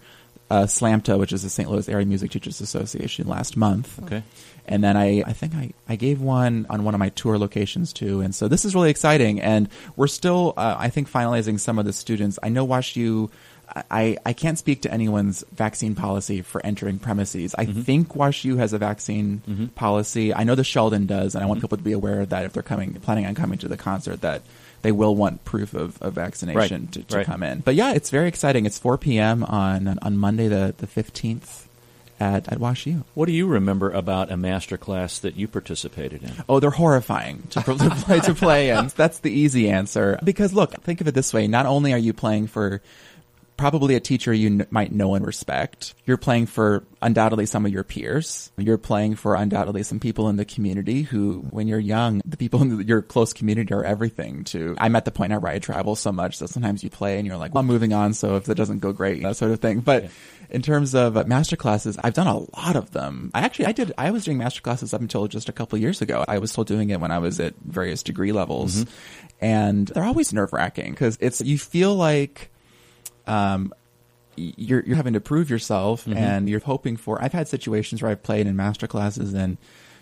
[0.50, 1.70] uh, SLAMTA, which is the St.
[1.70, 4.02] Louis Area Music Teachers Association last month.
[4.04, 4.22] Okay.
[4.68, 7.94] And then I, I think I, I gave one on one of my tour locations
[7.94, 8.22] too.
[8.22, 9.40] And so this is really exciting.
[9.40, 12.38] And we're still, uh, I think, finalizing some of the students.
[12.44, 13.30] I know WashU,
[13.92, 17.56] I, I can't speak to anyone's vaccine policy for entering premises.
[17.58, 17.82] I mm-hmm.
[17.82, 19.66] think WashU has a vaccine mm-hmm.
[19.68, 20.34] policy.
[20.34, 21.36] I know the Sheldon does.
[21.36, 21.66] And I want mm-hmm.
[21.66, 24.22] people to be aware of that if they're coming, planning on coming to the concert,
[24.22, 24.44] that
[24.82, 26.92] they will want proof of, of vaccination Right.
[26.94, 27.26] to, to Right.
[27.26, 27.62] come in.
[27.62, 28.66] But yeah, it's very exciting.
[28.66, 29.44] It's 4 p.m.
[29.44, 31.66] on, on Monday, the, the 15th
[32.20, 33.04] at, at WashU.
[33.14, 36.32] What do you remember about a master class that you participated in?
[36.48, 38.92] Oh, they're horrifying to, to play to play in.
[38.96, 40.20] That's the easy answer.
[40.24, 42.82] Because look, think of it this way: not only are you playing for
[43.58, 47.72] probably a teacher you kn- might know and respect, you're playing for undoubtedly some of
[47.72, 48.52] your peers.
[48.58, 52.62] You're playing for undoubtedly some people in the community who, when you're young, the people
[52.62, 54.76] in your close community are everything to.
[54.78, 57.28] I'm at the point now where I travel so much that sometimes you play and
[57.28, 59.60] you're like, well, I'm moving on, so if it doesn't go great, that sort of
[59.60, 59.80] thing.
[59.80, 60.10] But
[60.50, 63.32] in terms of uh, master classes, I've done a lot of them.
[63.34, 66.02] I actually, I did, I was doing master classes up until just a couple years
[66.02, 66.24] ago.
[66.28, 68.86] I was still doing it when I was at various degree levels.
[69.42, 72.50] And they're always nerve wracking because it's, you feel like,
[73.28, 73.74] um,
[74.36, 76.18] you're, you're having to prove yourself mm-hmm.
[76.18, 79.58] and you're hoping for, I've had situations where I've played in master classes and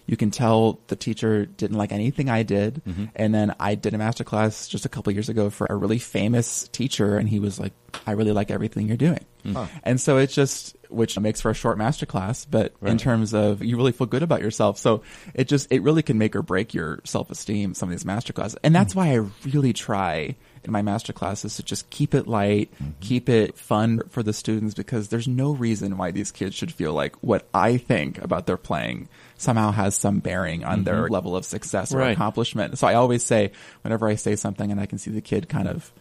[0.05, 2.81] you can tell the teacher didn't like anything I did.
[2.85, 3.05] Mm-hmm.
[3.15, 5.99] And then I did a master class just a couple years ago for a really
[5.99, 7.71] famous teacher and he was like,
[8.05, 9.23] I really like everything you're doing.
[9.45, 9.77] Mm-hmm.
[9.83, 13.63] And so it's just, which makes for a short master class, but in terms of
[13.63, 14.77] you really feel good about yourself.
[14.77, 18.05] So it just, it really can make or break your self esteem, some of these
[18.05, 18.57] master classes.
[18.63, 22.73] And that's why I really try in my master classes to just keep it light,
[22.75, 22.91] mm-hmm.
[23.01, 26.93] keep it fun for the students because there's no reason why these kids should feel
[26.93, 31.13] like what I think about their playing somehow has some bearing on their mm-hmm.
[31.13, 32.13] level of success or Right.
[32.13, 32.77] accomplishment.
[32.77, 35.67] So I always say, whenever I say something and I can see the kid kind
[35.67, 35.91] of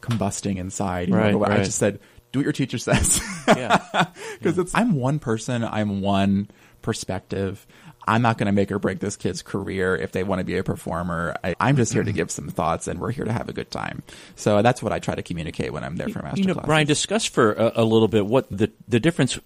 [0.00, 2.00] combusting inside, you know, Right, I just said,
[2.32, 3.20] do what your teacher says.
[3.48, 4.06] Yeah.
[4.38, 6.48] Because it's I'm one person, I'm one
[6.82, 7.66] perspective.
[8.06, 10.56] I'm not going to make or break this kid's career if they want to be
[10.58, 11.36] a performer.
[11.42, 13.70] I, I'm just here to give some thoughts, and we're here to have a good
[13.70, 14.02] time.
[14.36, 16.66] So that's what I try to communicate when I'm there for master you know, classes.
[16.66, 19.38] Brian, discuss for a, a little bit what the the difference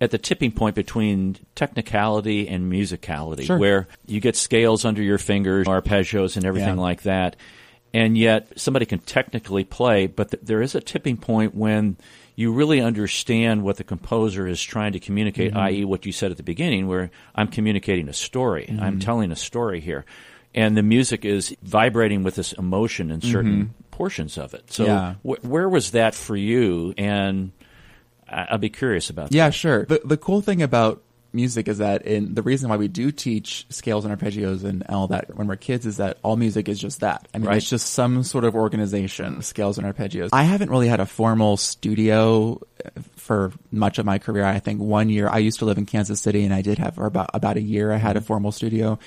[0.00, 3.58] at the tipping point between technicality and musicality, Sure.
[3.58, 6.82] where you get scales under your fingers, arpeggios, and everything Yeah.
[6.82, 7.36] like that,
[7.94, 11.96] and yet somebody can technically play, but th- there is a tipping point when
[12.34, 15.60] you really understand what the composer is trying to communicate, Mm-hmm.
[15.60, 18.82] i.e., what you said at the beginning, where I'm communicating a story, Mm-hmm.
[18.82, 20.04] I'm telling a story here.
[20.54, 24.70] And the music is vibrating with this emotion in certain portions of it.
[24.72, 25.28] So, Mm-hmm.
[25.28, 25.34] Yeah.
[25.36, 26.92] wh- where was that for you?
[26.98, 27.52] And
[28.28, 29.52] I- I'll be curious about Yeah, that.
[29.54, 29.84] sure.
[29.86, 33.66] The the cool thing about music is that in the reason why we do teach
[33.70, 37.00] scales and arpeggios and all that when we're kids is that all music is just
[37.00, 37.26] that.
[37.34, 37.56] I mean, Right.
[37.56, 40.30] it's just some sort of organization, scales and arpeggios.
[40.32, 44.44] I haven't really had a formal studio uh, for much of my career.
[44.44, 46.94] I think one year I used to live in Kansas City and I did have
[46.96, 48.98] for about about a year I had a formal studio.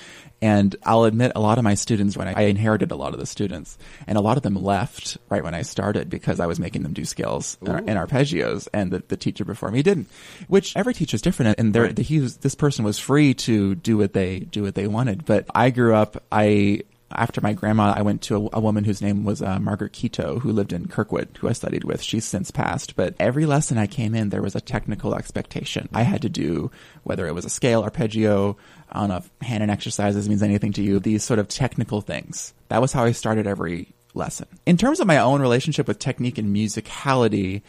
[0.42, 3.20] And I'll admit a lot of my students when I, I inherited a lot of
[3.20, 6.60] the students and a lot of them left right when I started because I was
[6.60, 10.08] making them do scales and, and arpeggios and the, the teacher before me didn't,
[10.48, 11.58] which every teacher's different.
[11.58, 11.98] And there, Right.
[11.98, 15.24] he was, this person was free to do what they, do what they wanted.
[15.24, 16.82] But I grew up, I,
[17.16, 20.38] after my grandma, I went to a, a woman whose name was uh, Margaret Quito,
[20.38, 22.02] who lived in Kirkwood, who I studied with.
[22.02, 22.94] She's since passed.
[22.94, 25.88] But every lesson I came in, there was a technical expectation.
[25.92, 26.70] I had to do,
[27.02, 28.56] whether it was a scale, arpeggio,
[28.90, 32.00] I don't know if hand and exercises means anything to you, these sort of technical
[32.00, 32.54] things.
[32.68, 34.46] That was how I started every lesson.
[34.64, 37.62] In terms of my own relationship with technique and musicality,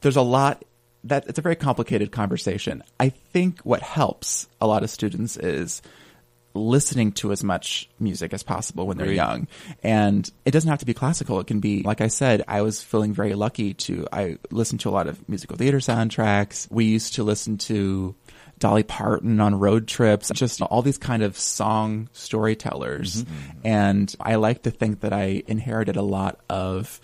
[0.00, 0.64] there's a lot
[1.04, 2.82] that it's a very complicated conversation.
[2.98, 5.80] I think what helps a lot of students is
[6.58, 9.16] listening to as much music as possible when they're Agreed.
[9.16, 9.48] young.
[9.82, 11.40] And it doesn't have to be classical.
[11.40, 14.88] It can be, like I said, I was feeling very lucky to, I listened to
[14.88, 16.70] a lot of musical theater soundtracks.
[16.70, 18.14] We used to listen to
[18.58, 23.22] Dolly Parton on road trips, just all these kind of song storytellers.
[23.22, 23.58] Mm-hmm.
[23.64, 27.00] And I like to think that I inherited a lot of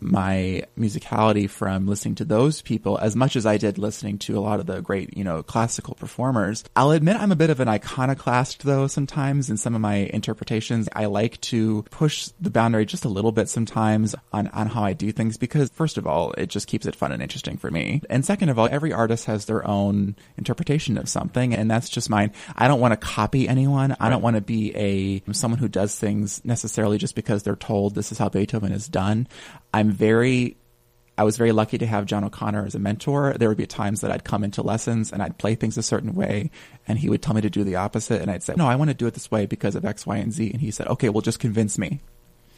[0.00, 4.40] my musicality from listening to those people as much as I did listening to a
[4.40, 6.64] lot of the great, you know, classical performers.
[6.76, 10.88] I'll admit I'm a bit of an iconoclast though sometimes in some of my interpretations.
[10.94, 14.92] I like to push the boundary just a little bit sometimes on, on how I
[14.92, 18.02] do things because first of all, it just keeps it fun and interesting for me.
[18.08, 22.10] And second of all, every artist has their own interpretation of something and that's just
[22.10, 22.32] mine.
[22.56, 23.96] I don't want to copy anyone.
[24.00, 27.94] I don't want to be a someone who does things necessarily just because they're told
[27.94, 29.28] this is how Beethoven is done.
[29.72, 30.56] I'm very
[31.18, 33.34] I was very lucky to have John O'Connor as a mentor.
[33.38, 36.14] There would be times that I'd come into lessons and I'd play things a certain
[36.14, 36.50] way
[36.88, 38.22] and he would tell me to do the opposite.
[38.22, 40.16] And I'd say, no, I want to do it this way because of X, Y,
[40.16, 40.50] and Z.
[40.50, 42.00] And he said, okay, well, just convince me.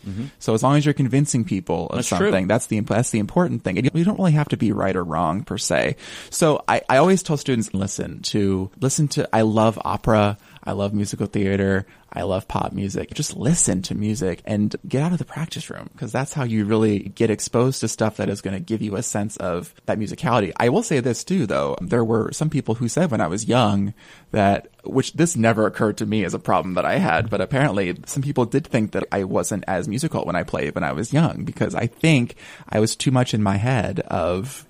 [0.06, 0.26] Mm-hmm.
[0.38, 2.46] So as long as you're convincing people of That's something, true.
[2.46, 3.78] that's the that's the important thing.
[3.78, 5.96] And you don't really have to be right or wrong per se.
[6.30, 9.28] So I, I always tell students listen to listen to.
[9.32, 10.38] I love opera.
[10.64, 11.86] I love musical theater.
[12.12, 13.14] I love pop music.
[13.14, 16.64] Just listen to music and get out of the practice room because that's how you
[16.64, 19.98] really get exposed to stuff that is going to give you a sense of that
[19.98, 20.52] musicality.
[20.56, 21.76] I will say this too, though.
[21.80, 23.94] There were some people who said when I was young
[24.30, 27.96] that, which this never occurred to me as a problem that I had, but apparently
[28.06, 31.12] some people did think that I wasn't as musical when I played when I was
[31.12, 32.36] young because I think
[32.68, 34.66] I was too much in my head of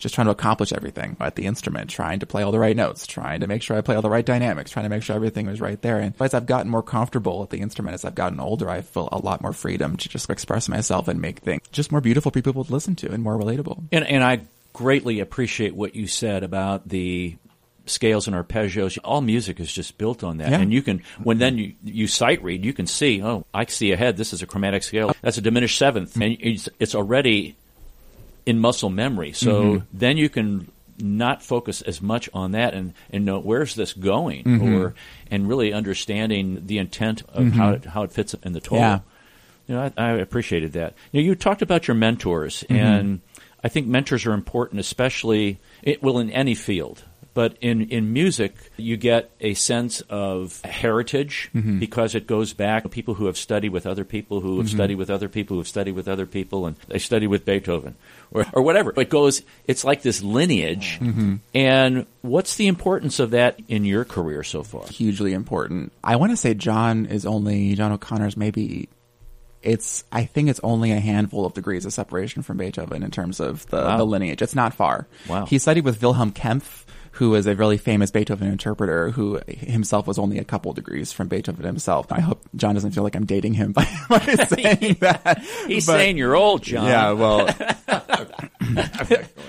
[0.00, 3.06] just trying to accomplish everything at the instrument, trying to play all the right notes,
[3.06, 5.46] trying to make sure I play all the right dynamics, trying to make sure everything
[5.46, 5.98] was right there.
[6.00, 9.08] And as I've gotten more comfortable at the instrument, as I've gotten older, I feel
[9.12, 12.40] a lot more freedom to just express myself and make things just more beautiful for
[12.40, 13.84] people to listen to and more relatable.
[13.92, 14.40] And, and I
[14.72, 17.36] greatly appreciate what you said about the
[17.86, 18.98] scales and arpeggios.
[19.04, 20.50] All music is just built on that.
[20.50, 20.60] Yeah.
[20.60, 23.92] And you can, when then you, you sight read, you can see, oh, I see
[23.92, 24.16] ahead.
[24.16, 25.12] This is a chromatic scale.
[25.22, 26.14] That's a diminished seventh.
[26.14, 27.56] And it's, it's already
[28.50, 29.32] in muscle memory.
[29.32, 29.84] So Mm-hmm.
[29.98, 34.44] then you can not focus as much on that and, and know where's this going
[34.44, 34.74] Mm-hmm.
[34.74, 34.94] or
[35.30, 38.78] and really understanding the intent of how it, how it fits in the total.
[38.78, 38.98] Yeah.
[39.68, 40.94] You know, I, I appreciated that.
[41.12, 42.76] You, know, you talked about your mentors, Mm-hmm.
[42.76, 43.20] and
[43.62, 47.04] I think mentors are important, especially it, well in any field.
[47.32, 51.78] But in, in music, you get a sense of heritage Mm-hmm.
[51.78, 54.76] because it goes back to people who have studied with other people who have Mm-hmm.
[54.76, 57.94] studied with other people who have studied with other people, and they study with Beethoven
[58.32, 58.92] or, or whatever.
[58.96, 60.98] It goes, it's like this lineage.
[61.00, 61.36] Mm-hmm.
[61.54, 64.86] And what's the importance of that in your career so far?
[64.88, 65.92] hugely important.
[66.02, 68.88] I want to say John is only John O'Connor's maybe
[69.62, 73.40] it's I think it's only a handful of degrees of separation from Beethoven in terms
[73.40, 73.96] of the, Wow.
[73.98, 74.40] the lineage.
[74.42, 75.06] It's not far.
[75.28, 75.44] Wow.
[75.46, 80.18] He studied with Wilhelm Kempff, who is a really famous Beethoven interpreter who himself was
[80.18, 82.10] only a couple degrees from Beethoven himself.
[82.12, 85.42] I hope John doesn't feel like I'm dating him by, by saying that.
[85.66, 86.86] He's But- saying you're old, John.
[86.86, 87.48] yeah, well,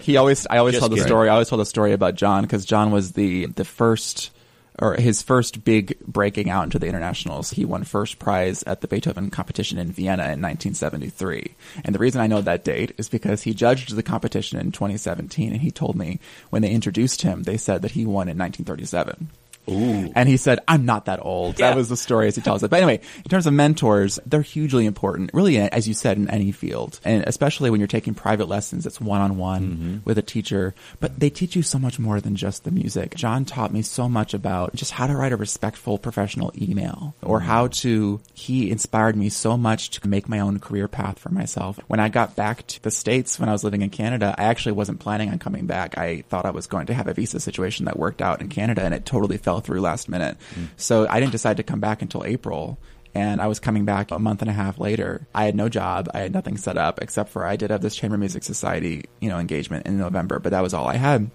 [0.02, 1.08] he always, I always Just tell the kidding.
[1.08, 1.30] story.
[1.30, 4.32] I always tell the story about John because John was the the first
[4.80, 7.52] or his first big breaking out into the internationals.
[7.52, 11.56] He won first prize at the Beethoven competition in Vienna in 1973.
[11.84, 15.52] And the reason I know that date is because he judged the competition in 2017,
[15.52, 19.30] and he told me when they introduced him, they said that he won in 1937.
[19.70, 20.12] Ooh.
[20.16, 21.60] And he said, I'm not that old.
[21.60, 21.70] Yeah.
[21.70, 22.70] That was the story as he tells it.
[22.70, 26.52] But anyway, in terms of mentors, they're hugely important, really, as you said, in any
[26.52, 27.00] field.
[27.04, 30.74] And especially when you're taking private lessons, it's one on one with a teacher.
[31.00, 33.16] But they teach you so much more than just the music.
[33.16, 37.40] John taught me so much about just how to write a respectful professional email or
[37.40, 37.48] mm-hmm.
[37.48, 41.80] how to, he inspired me so much to make my own career path for myself.
[41.88, 44.74] When I got back to the States when I was living in Canada, I actually
[44.74, 45.98] wasn't planning on coming back.
[45.98, 48.84] I thought I was going to have a visa situation that worked out in Canada
[48.84, 50.38] and it totally fell through last minute.
[50.78, 52.80] So I didn't decide to come back until April.
[53.14, 55.28] And I was coming back a month and a half later.
[55.36, 56.10] I had no job.
[56.14, 59.28] I had nothing set up except for I did have this Chamber Music Society, you
[59.28, 61.30] know, engagement in November, but that was all I had.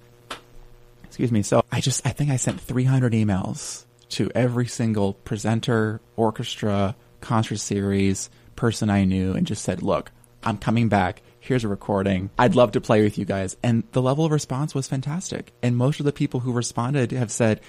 [1.05, 1.43] Excuse me.
[1.43, 7.59] So I just, I think I sent 300 emails to every single presenter, orchestra, concert
[7.59, 10.11] series, person I knew and just said, look,
[10.43, 11.23] I'm coming back.
[11.41, 12.31] Here's a recording.
[12.39, 13.57] I'd love to play with you guys.
[13.63, 15.53] And the level of response was fantastic.
[15.63, 17.61] And most of the people who responded have said,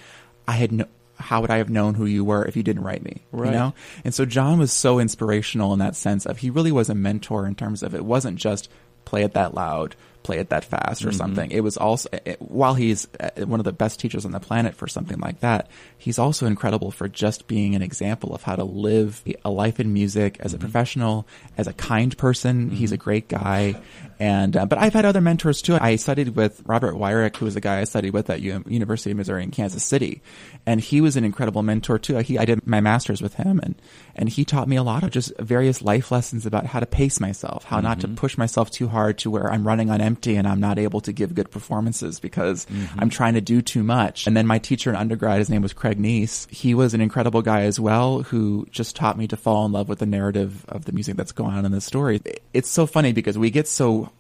[0.48, 0.86] I had no,
[1.20, 3.24] how would I have known who you were if you didn't write me?
[3.32, 3.48] Right.
[3.48, 3.74] You know?
[4.04, 7.46] And so John was so inspirational in that sense of he really was a mentor
[7.48, 8.70] in terms of it wasn't just
[9.06, 9.96] play it that loud,
[10.28, 11.50] play it that fast or something.
[11.52, 14.76] It was also, it, while he's uh, one of the best teachers on the planet
[14.76, 18.66] for something like that, he's also incredible for just being an example of how to
[18.66, 21.26] live a life in music as a professional,
[21.58, 22.70] as a kind person.
[22.70, 23.82] He's a great guy.
[24.20, 25.78] And, uh, but I've had other mentors too.
[25.80, 29.12] I studied with Robert Weirich, who was a guy I studied with at U- University
[29.12, 30.22] of Missouri in Kansas City.
[30.66, 32.18] And he was an incredible mentor too.
[32.18, 33.76] He, I did my master's with him and,
[34.16, 37.22] and he taught me a lot of just various life lessons about how to pace
[37.22, 40.48] myself, how not to push myself too hard to where I'm running on empty and
[40.48, 43.00] I'm not able to give good performances because mm-hmm.
[43.00, 44.26] I'm trying to do too much.
[44.26, 46.50] And then my teacher in undergrad, his name was Craig Neese.
[46.50, 49.90] He was an incredible guy as well who just taught me to fall in love
[49.90, 52.22] with the narrative of the music that's going on in the story.
[52.54, 54.12] It's so funny because we get so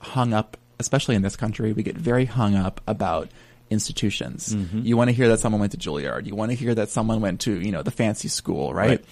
[0.00, 3.28] hung up, especially in this country, we get very hung up about
[3.70, 4.54] institutions.
[4.54, 4.82] Mm-hmm.
[4.82, 6.26] You want to hear that someone went to Juilliard.
[6.26, 9.04] You want to hear that someone went to, you know, the fancy school, right?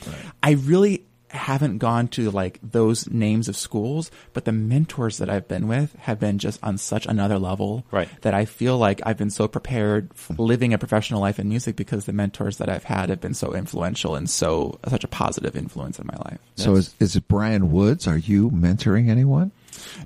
[0.43, 1.06] I really
[1.37, 5.95] haven't gone to like those names of schools, but the mentors that I've been with
[6.01, 8.09] have been just on such another level Right.
[8.23, 11.77] that I feel like I've been so prepared for living a professional life in music
[11.77, 15.55] because the mentors that I've had have been so influential and so such a positive
[15.57, 16.39] influence in my life.
[16.57, 18.07] So is, is it Brian Woods?
[18.09, 19.53] Are you mentoring anyone?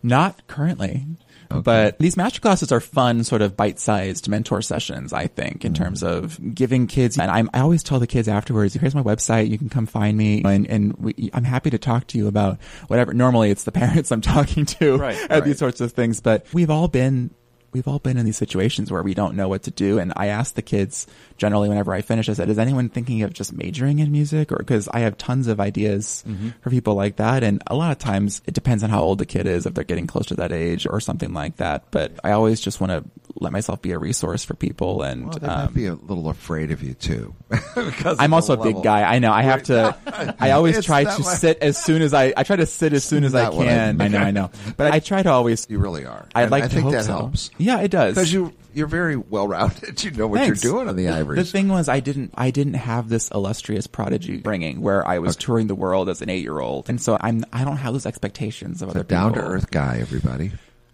[0.03, 1.07] Not currently.
[1.51, 5.83] But these master classes are fun, sort of bite-sized mentor sessions, I think, in mm-hmm.
[5.83, 9.51] terms of giving kids, and I'm, I always tell the kids afterwards, here's my website,
[9.51, 12.59] you can come find me, and, and we, I'm happy to talk to you about
[12.87, 13.13] whatever.
[13.13, 15.45] Normally it's the parents I'm talking to Right, at right.
[15.45, 17.35] these sorts of things, but we've all been
[17.73, 19.99] we've all been in these situations where we don't know what to do.
[19.99, 21.07] And I ask the kids
[21.37, 24.53] generally whenever I finish, I said, is anyone thinking of just majoring in music?
[24.53, 26.51] Or because I have tons of ideas mm-hmm.
[26.61, 27.43] for people like that.
[27.43, 29.85] And a lot of times it depends on how old the kid is, if they're
[29.85, 31.91] getting close to that age or something like that.
[31.91, 33.05] But I always just want to
[33.37, 35.03] let myself be a resource for people.
[35.03, 37.35] And Well, they um, might be a little afraid of you too.
[37.74, 38.83] Because I'm also a the big level.
[38.83, 39.03] guy.
[39.03, 39.33] I know.
[39.33, 39.97] I have to.
[40.39, 42.33] I always It's try to what- sit as soon as I.
[42.37, 44.01] I try to sit as soon as I what I can.
[44.01, 44.18] I know.
[44.18, 44.51] I know.
[44.76, 45.66] But I try to always.
[45.70, 46.26] You really are.
[46.35, 47.12] I'd And like I to think hope that so.
[47.12, 47.51] helps.
[47.59, 48.14] Yeah, it does.
[48.14, 50.03] Because you you're very well rounded.
[50.05, 50.62] You know what Thanks.
[50.64, 51.37] you're doing on the ivory.
[51.37, 55.35] The thing was, I didn't, I didn't have this illustrious prodigy bringing where I was
[55.37, 58.07] touring the world as an eight year old, and so I'm, I don't have those
[58.07, 60.53] expectations of other a down to earth guy, everybody.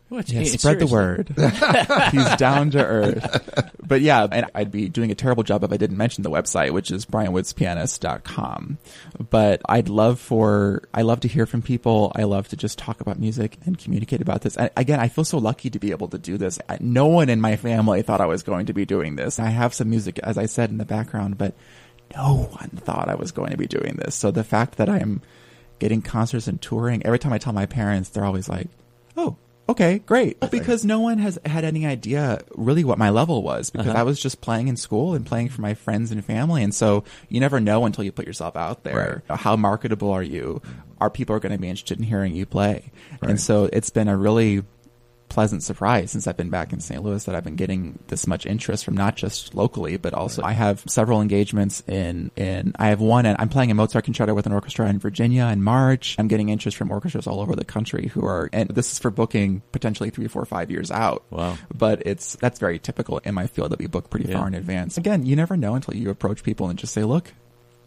[0.08, 1.28] Yeah, spread the word.
[2.12, 3.72] He's down to earth.
[3.84, 6.70] But yeah, and I'd be doing a terrible job if I didn't mention the website,
[6.70, 8.78] which is brianwoodspianist.com.
[9.30, 12.12] But I'd love for, I love to hear from people.
[12.14, 14.56] I love to just talk about music and communicate about this.
[14.56, 16.58] I, again, I feel so lucky to be able to do this.
[16.68, 19.40] I, no one in my family thought I was going to be doing this.
[19.40, 21.54] I have some music, as I said, in the background, but
[22.14, 24.14] no one thought I was going to be doing this.
[24.14, 25.22] So the fact that I'm
[25.78, 28.68] getting concerts and touring, every time I tell my parents, they're always like,
[29.16, 29.36] oh,
[29.68, 30.38] okay, great.
[30.50, 33.98] Because no one has had any idea really what my level was because uh-huh.
[33.98, 36.62] I was just playing in school and playing for my friends and family.
[36.62, 39.22] And so you never know until you put yourself out there.
[39.28, 40.62] How marketable are you?
[41.00, 42.90] Are people are going to be interested in hearing you play?
[43.22, 44.62] And so it's been a really
[45.36, 47.02] pleasant surprise since I've been back in St.
[47.02, 50.52] Louis that I've been getting this much interest from not just locally, but also I
[50.52, 54.46] have several engagements in, in, I have one and I'm playing a Mozart concerto with
[54.46, 56.16] an orchestra in Virginia in March.
[56.18, 59.10] I'm getting interest from orchestras all over the country who are, and this is for
[59.10, 61.22] booking potentially three, four, five years out.
[61.28, 61.58] Wow.
[61.74, 64.38] But it's, that's very typical in my field that we book pretty Yeah.
[64.38, 64.96] far in advance.
[64.96, 67.30] Again, you never know until you approach people and just say, look,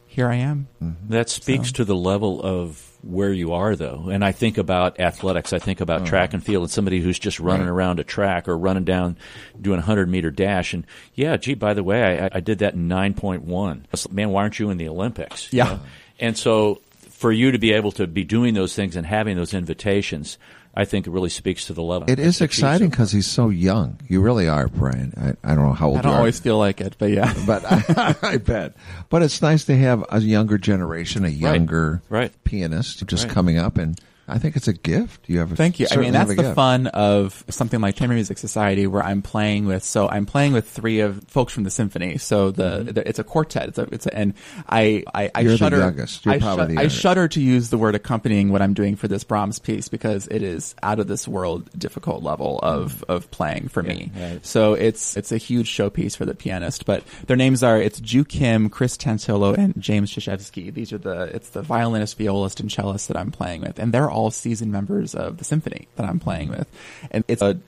[0.10, 0.68] here I am.
[0.84, 1.14] Mm-hmm.
[1.14, 4.10] That speaks So- to the level of where you are, though.
[4.12, 5.53] And I think about athletics.
[5.53, 6.05] I think about oh.
[6.05, 7.72] track and field and somebody who's just running Right.
[7.72, 9.16] around a track or running down,
[9.62, 10.74] doing a hundred meter dash.
[10.74, 10.86] And
[11.16, 13.86] yeah, gee, by the way, I, I did that in nine point one.
[14.12, 15.53] Man, why aren't you in the Olympics?
[15.53, 15.64] You Yeah.
[15.66, 15.80] know?
[16.20, 16.82] And so,
[17.12, 20.38] for you to be able to be doing those things and having those invitations,
[20.76, 22.10] I think it really speaks to the level.
[22.10, 24.00] It is exciting because he's so young.
[24.08, 25.14] You really are, Brian.
[25.44, 26.20] I, I don't know how old I don't you are.
[26.20, 27.34] always feel like it, but yeah.
[27.46, 28.76] but I, I bet.
[29.10, 32.32] But it's nice to have a younger generation, a younger Right.
[32.44, 33.34] pianist just Right.
[33.34, 34.00] coming up, and
[34.30, 35.28] I think it's a gift.
[35.28, 35.52] You have.
[35.52, 35.88] A, Thank you.
[35.92, 36.56] I mean, that's the gift.
[36.56, 39.84] fun of something like Chamber Music Society, where I'm playing with.
[39.84, 42.18] So I'm playing with three of folks from the symphony.
[42.18, 43.70] So the, the it's a quartet.
[43.70, 44.34] It's a, it's a, and
[44.68, 45.42] I I, I Mm-hmm.
[45.44, 45.78] You're the shudder.
[45.80, 46.26] youngest.
[46.26, 49.08] You're I, probably the I shudder to use the word accompanying what I'm doing for
[49.08, 53.70] this Brahms piece because it is out of this world difficult level of of playing
[53.70, 54.12] for me.
[54.16, 54.46] right.
[54.46, 56.86] So it's it's a huge showpiece for the pianist.
[56.86, 60.74] But their names are it's Ju Kim, Chris Tantillo, and James Czyzewski.
[60.74, 64.10] These are the it's the violinist, violist, and cellist that I'm playing with, and they're
[64.12, 66.68] all seasoned members of the symphony that I'm playing with,
[67.12, 67.60] and it's a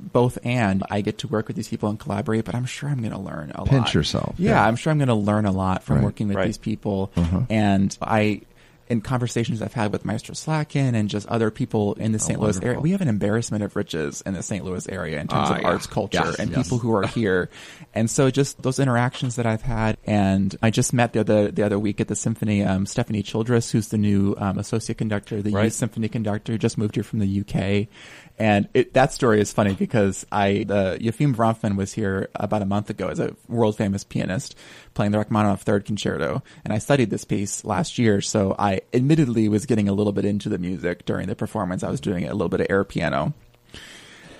[0.00, 2.98] both and I get to work with these people and collaborate, but I'm sure I'm
[2.98, 3.68] going to learn a lot.
[3.70, 4.66] Pinch yourself, Yeah, yeah.
[4.66, 6.04] I'm sure I'm going to learn a lot from Right.
[6.04, 6.46] working with Right.
[6.46, 7.10] these people.
[7.16, 7.42] Uh-huh.
[7.48, 8.42] And I,
[8.88, 12.38] in conversations I've had with Maestro Slatkin and just other people in the St.
[12.38, 14.64] Louis area, Oh, we have an embarrassment of riches in the St.
[14.64, 15.66] Louis area in terms Ah, of yeah.
[15.68, 16.62] arts culture Yes, and yes.
[16.64, 17.48] people who are here.
[17.94, 19.96] And so just those interactions that I've had.
[20.04, 23.70] And I just met the other, the other week at the symphony, um, Stephanie Childress,
[23.70, 25.64] who's the new, um, associate conductor, the Right.
[25.64, 27.88] youth symphony conductor, just moved here from the UK.
[28.36, 32.66] And it, that story is funny because I, the Yefim Bronfman was here about a
[32.66, 34.56] month ago as a world famous pianist
[34.92, 36.42] playing the Rachmaninoff third concerto.
[36.64, 38.20] And I studied this piece last year.
[38.20, 41.84] So I admittedly was getting a little bit into the music during the performance.
[41.84, 43.34] I was doing a little bit of air piano.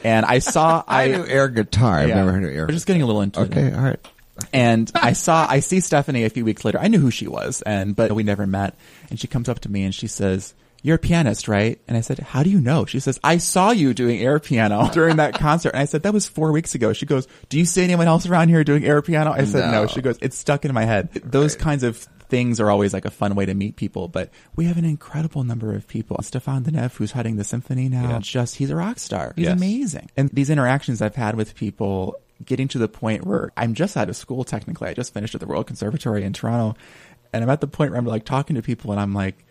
[0.02, 1.98] And I saw, I, knew air guitar.
[1.98, 2.66] I've never heard of air.
[2.66, 3.44] We're just getting a little into it.
[3.52, 4.00] okay, all right.
[4.52, 6.80] And I saw, I see Stephanie a few weeks later.
[6.80, 8.74] I knew who she was, and but we never met.
[9.08, 10.54] And she comes up to me and she says,
[10.84, 13.70] "You're a pianist, right?" And I said, "How do you know?" She says, "I saw
[13.72, 16.92] you doing air piano during that concert." And I said, "That was four weeks ago."
[16.92, 19.82] She goes, "Do you see anyone else around here doing air piano?" I said, No.
[19.82, 21.96] "No." She goes, "It's stuck in my head." Those kinds of
[22.28, 24.08] things are always like a fun way to meet people.
[24.08, 26.16] But we have an incredible number of people.
[26.18, 28.18] Stéphane Denève, who's heading the symphony now, Yeah.
[28.20, 29.32] just he's a rock star.
[29.36, 29.56] He's Yes.
[29.56, 30.10] amazing.
[30.16, 34.08] And these interactions I've had with people getting to the point where I'm just out
[34.08, 34.88] of school technically.
[34.88, 36.76] I just finished at the Royal Conservatory in Toronto
[37.32, 39.44] and I'm at the point where I'm like talking to people and I'm like,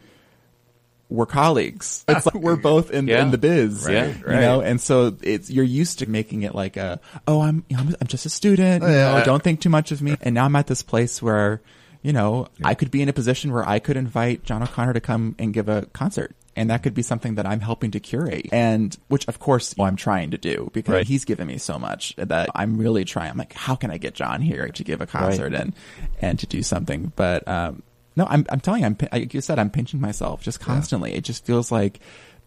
[1.13, 2.03] we're colleagues.
[2.09, 3.21] It's like we're both in, Yeah.
[3.21, 4.41] in the biz, Right, you right.
[4.41, 4.61] know?
[4.61, 8.25] And so it's, you're used to making it like a, oh, I'm, I'm, I'm just
[8.25, 9.19] a student, you Yeah.
[9.19, 10.17] know, don't think too much of me.
[10.21, 11.61] And now I'm at this place where,
[12.01, 15.01] you know, I could be in a position where I could invite John O'Connor to
[15.01, 18.49] come and give a concert And that could be something that I'm helping to curate.
[18.51, 21.07] And which of course I'm trying to do because Right.
[21.07, 23.29] he's given me so much that I'm really trying.
[23.31, 25.73] I'm like, how can I get John here to give a concert and,
[26.21, 27.11] and to do something?
[27.15, 27.81] But, um,
[28.15, 31.13] no, I'm, I'm telling you, I'm, like you said, I'm pinching myself just constantly.
[31.13, 31.99] It just feels like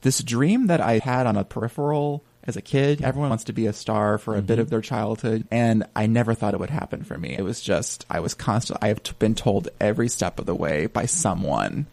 [0.02, 3.02] this dream that I had on a peripheral as a kid.
[3.02, 4.60] Everyone wants to be a star for a bit mm-hmm.
[4.60, 5.48] of their childhood.
[5.50, 7.34] And I never thought it would happen for me.
[7.36, 10.54] It was just, I was constantly, I have t- been told every step of the
[10.54, 11.86] way by someone,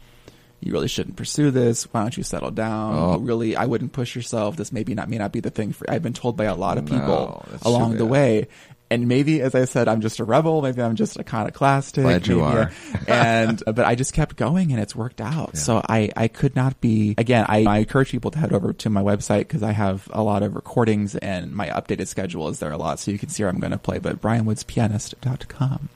[0.59, 1.91] you really shouldn't pursue this.
[1.91, 2.95] Why don't you settle down?
[2.95, 3.17] Oh.
[3.17, 4.55] Really, I wouldn't push yourself.
[4.55, 6.77] This maybe not, may not be the thing for, I've been told by a lot
[6.77, 8.11] of people that's along too the bad.
[8.11, 8.47] way.
[8.93, 10.61] And maybe, as I said, I'm just a rebel.
[10.61, 12.03] Maybe I'm just a iconoclastic.
[12.03, 12.71] Glad you are.
[13.07, 15.57] and, but I just kept going and it's worked out.
[15.57, 18.89] So I, I could not be, again, I, I encourage people to head over to
[18.89, 22.71] my website because I have a lot of recordings and my updated schedule is there
[22.71, 22.99] a lot.
[22.99, 25.89] So you can see where I'm going to play, but brianwoodspianist.com.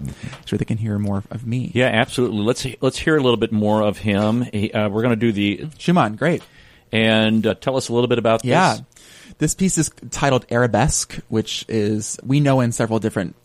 [0.45, 1.71] So they can hear more of me.
[1.73, 2.39] Yeah, absolutely.
[2.43, 4.41] Let's let's hear a little bit more of him.
[4.41, 6.41] He, uh, we're going to do the Schumann, great.
[6.91, 8.73] and uh, tell us a little bit about Yeah.
[8.77, 8.81] this.
[9.39, 13.35] This piece is titled Arabesque, which is, we know in several different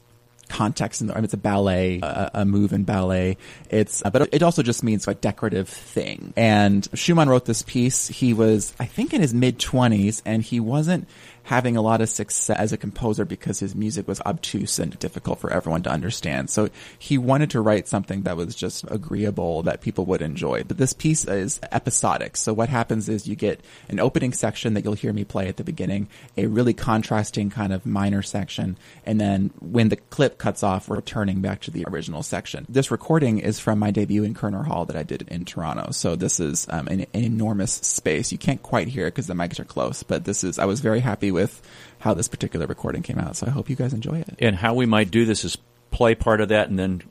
[0.49, 1.01] contexts.
[1.01, 3.37] In the, I mean, it's a ballet, a, a move in ballet.
[3.71, 6.33] It's, uh, but it also just means a decorative thing.
[6.37, 8.09] And Schumann wrote this piece.
[8.09, 11.09] He was, I think, in his mid twenties, and he wasn't
[11.45, 15.39] having a lot of success as a composer because his music was obtuse and difficult
[15.39, 16.51] for everyone to understand.
[16.51, 16.69] So
[16.99, 20.65] he wanted to write something that was just agreeable that people would enjoy.
[20.65, 22.37] But this piece is episodic.
[22.37, 25.57] So what happens is you get an opening section that you'll hear me play at
[25.57, 30.63] the beginning, a really contrasting kind of minor section, and then when the clip cuts
[30.63, 32.67] off, we're turning back to the original section.
[32.69, 35.91] This recording is from my debut in Koerner Hall that I did in Toronto.
[35.91, 38.31] So this is um, an, an enormous space.
[38.31, 40.81] You can't quite hear it because the mics are close, but this is, I was
[40.81, 41.61] very happy with
[42.01, 43.37] how this particular recording came out.
[43.37, 44.37] So I hope you guys enjoy it.
[44.41, 45.57] And how we might do this is
[45.91, 47.03] play part of that and then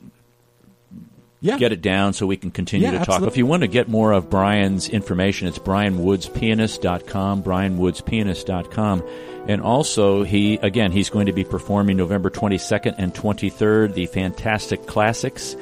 [1.40, 1.56] Yeah.
[1.58, 3.08] get it down so we can continue Yeah, to talk.
[3.08, 3.28] absolutely.
[3.28, 9.02] If you want to get more of Brian's information, it's brianwoodspianist.com, brianwoodspianist.com.
[9.48, 14.86] And also, he, again, he's going to be performing November 22nd and 23rd, the Fantastic
[14.86, 15.56] Classics,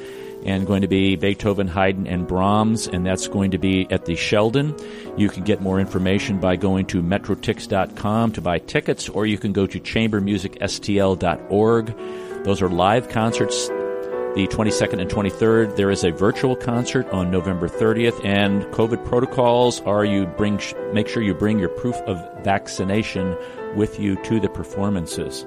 [0.45, 4.15] and going to be Beethoven, Haydn, and Brahms, and that's going to be at the
[4.15, 4.75] Sheldon.
[5.17, 9.53] You can get more information by going to metrotix.com to buy tickets, or you can
[9.53, 11.95] go to chambermusicstl.org.
[12.43, 13.69] Those are live concerts
[14.35, 15.75] the 22nd and 23rd.
[15.75, 20.59] There is a virtual concert on November 30th, and COVID protocols are you bring
[20.93, 23.35] make sure you bring your proof of vaccination
[23.75, 25.45] with you to the performances.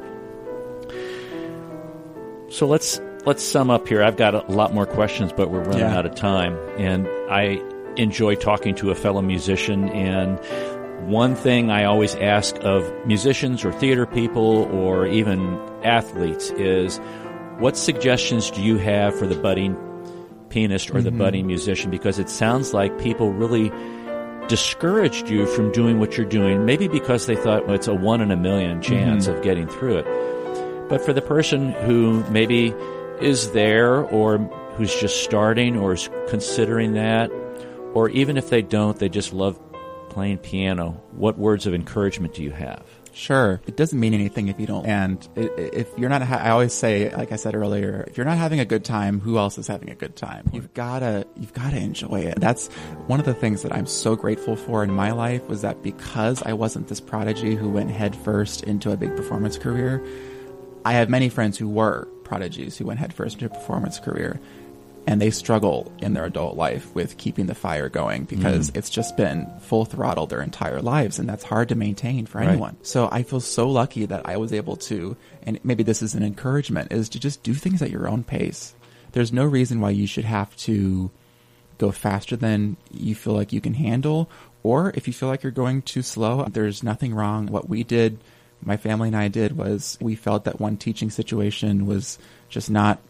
[2.51, 4.03] So let's let's sum up here.
[4.03, 5.97] I've got a lot more questions, but we're running Yeah.
[5.97, 7.61] out of time, and I
[7.97, 10.39] enjoy talking to a fellow musician and.
[11.07, 16.99] One thing I always ask of musicians or theater people or even athletes is
[17.59, 19.77] what suggestions do you have for the budding
[20.49, 21.19] pianist or the mm-hmm.
[21.19, 21.91] budding musician?
[21.91, 23.71] Because it sounds like people really
[24.49, 28.23] discouraged you from doing what you're doing, maybe because they thought well, it's a one
[28.23, 29.37] in a million chance mm-hmm.
[29.37, 30.89] of getting through it.
[30.89, 32.75] But for the person who maybe
[33.21, 34.39] is there or
[34.77, 37.31] who's just starting or is considering that,
[37.95, 39.59] or even if they don't, they just love
[40.11, 42.85] playing piano, what words of encouragement do you have?
[43.13, 43.61] Sure.
[43.67, 44.85] It doesn't mean anything if you don't.
[44.87, 48.39] And if you're not, ha- I always say, like I said earlier, if you're not
[48.39, 50.51] having a good time, who else is having a good time?
[50.53, 52.41] You've gotta, you've gotta enjoy it.
[52.41, 52.67] That's
[53.07, 56.43] one of the things that I'm so grateful for in my life was that because
[56.43, 60.05] I wasn't this prodigy who went headfirst into a big performance career,
[60.85, 64.41] I have many friends who were prodigies who went headfirst into a performance career.
[65.07, 68.77] And they struggle in their adult life with keeping the fire going because mm.
[68.79, 71.19] it's just been full throttle their entire lives.
[71.19, 72.79] And that's hard to maintain for anyone.
[72.83, 76.23] So I feel so lucky that I was able to, and maybe this is an
[76.23, 78.75] encouragement, is to just do things at your own pace.
[79.13, 81.11] There's no reason why you should have to
[81.77, 84.31] go faster than you feel like you can handle.
[84.63, 87.47] Or if you feel like you're going too slow, there's nothing wrong.
[87.49, 88.19] What we did,
[88.63, 93.01] my family and I did, was we felt that one teaching situation was just not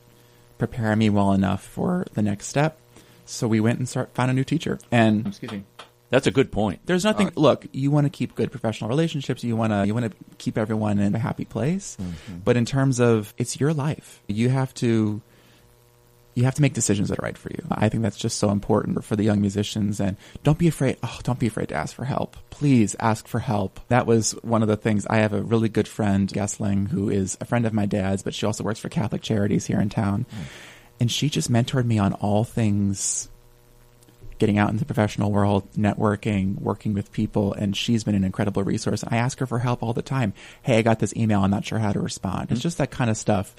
[0.58, 2.78] preparing me well enough for the next step.
[3.26, 4.78] So we went and start found a new teacher.
[4.90, 5.64] And excuse me.
[6.10, 6.80] That's a good point.
[6.84, 7.32] There's nothing.
[7.34, 9.42] look, you want to keep good professional relationships.
[9.42, 11.96] You want to you want to keep everyone in a happy place.
[12.00, 12.38] Mm-hmm.
[12.44, 15.22] But in terms of it's your life, you have to
[16.34, 17.64] you have to make decisions that are right for you.
[17.70, 20.00] I think that's just so important for the young musicians.
[20.00, 20.96] And don't be afraid.
[21.02, 22.36] Oh, don't be afraid to ask for help.
[22.50, 23.80] Please ask for help.
[23.88, 25.06] That was one of the things.
[25.06, 28.34] I have a really good friend, Gessling, who is a friend of my dad's, but
[28.34, 30.26] she also works for Catholic Charities here in town.
[30.98, 33.28] And she just mentored me on all things
[34.38, 38.62] getting out into the professional world, networking, working with people, and she's been an incredible
[38.64, 39.04] resource.
[39.06, 40.34] I ask her for help all the time.
[40.62, 41.42] Hey, I got this email.
[41.42, 42.50] I'm not sure how to respond.
[42.50, 42.62] It's mm-hmm.
[42.62, 43.54] just that kind of stuff.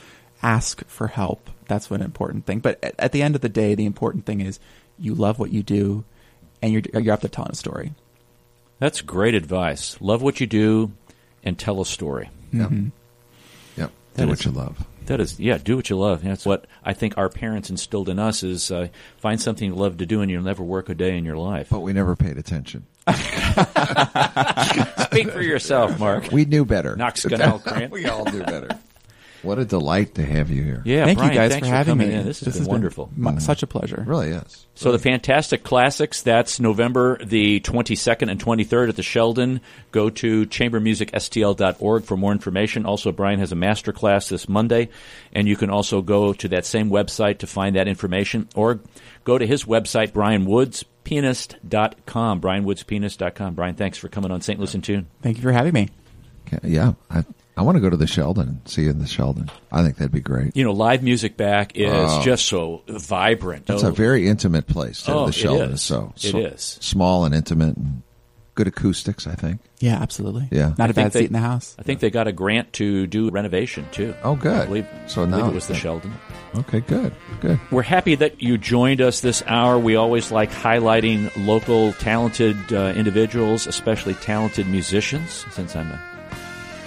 [0.45, 1.49] Ask for help.
[1.67, 2.59] That's an important thing.
[2.59, 4.59] But at, at the end of the day, the important thing is
[4.99, 6.03] you love what you do
[6.61, 7.93] and you're you're up to telling a story.
[8.79, 9.97] That's great advice.
[10.01, 10.91] Love what you do
[11.43, 12.29] and tell a story.
[12.53, 12.69] Yep.
[13.77, 13.91] Yep.
[14.13, 14.85] That Do is- what you love.
[15.07, 16.23] That is, yeah, do what you love.
[16.23, 18.87] That's what I think our parents instilled in us is uh,
[19.17, 21.67] find something you love to do and you'll never work a day in your life.
[21.69, 22.87] But we never paid attention.
[25.05, 26.31] Speak for yourself, Mark.
[26.31, 26.95] We knew better.
[26.95, 27.91] Knox Gunnell Grant.
[27.91, 28.69] we all knew better.
[29.45, 30.81] What a delight to have you here.
[30.85, 32.11] Yeah, Thank Brian, you guys thanks for having me.
[32.11, 32.25] in.
[32.25, 33.09] This has been been wonderful.
[33.15, 33.39] mu- mm-hmm.
[33.39, 34.01] Such a pleasure.
[34.01, 34.65] It really is.
[34.73, 39.61] So the Fantastic Classics, that's November the 22nd and 23rd at the Sheldon.
[39.91, 42.85] Go to chambermusicstl.org for more information.
[42.85, 44.89] Also, Brian has a master class this Monday,
[45.31, 48.79] and you can also go to that same website to find that information, or
[49.23, 53.53] go to his website, brianwoodspianist.com, brianwoodspianist.com.
[53.55, 54.59] Brian, thanks for coming on St.
[54.59, 55.07] Louis in Tune.
[55.21, 55.89] Thank you for having me.
[56.47, 57.23] Okay, Yeah, I,
[57.57, 59.49] I want to go to the Sheldon and see you in the Sheldon.
[59.71, 60.55] I think that'd be great.
[60.57, 62.21] You know, live music back is Oh.
[62.21, 63.69] just so vibrant.
[63.69, 65.03] It's Oh, a very intimate place.
[65.03, 65.11] Too.
[65.13, 65.81] Oh, the Sheldon is.
[65.81, 66.77] so, It so is.
[66.81, 68.01] small and intimate and
[68.55, 69.25] good acoustics.
[69.25, 69.61] I think.
[69.79, 70.47] Yeah, absolutely.
[70.51, 70.73] Yeah.
[70.77, 71.75] Not I a think bad they- seat in the house.
[71.79, 74.13] I think they got a grant to do renovation, too.
[74.23, 74.53] Oh, good.
[74.61, 76.13] I believe, So I believe now- it was the Sheldon.
[76.57, 77.59] Okay, good, good.
[77.71, 79.77] We're happy that you joined us this hour.
[79.79, 86.01] We always like highlighting local talented uh, individuals, especially talented musicians, since I'm a,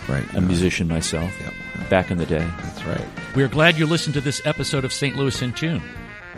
[0.08, 0.24] Right.
[0.34, 1.90] a musician myself Yep.
[1.90, 2.46] back in the day.
[2.62, 3.06] That's right.
[3.34, 5.16] We're glad you listened to this episode of St.
[5.16, 5.82] Louis in Tune.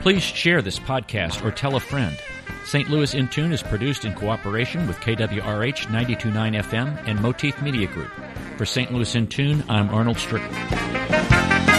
[0.01, 2.17] Please share this podcast or tell a friend.
[2.65, 2.89] St.
[2.91, 8.11] Louis in Tune is produced in cooperation with KWRH 929 FM and Motif Media Group.
[8.57, 8.93] For St.
[8.93, 11.70] Louis in Tune, I'm Arnold Strickland.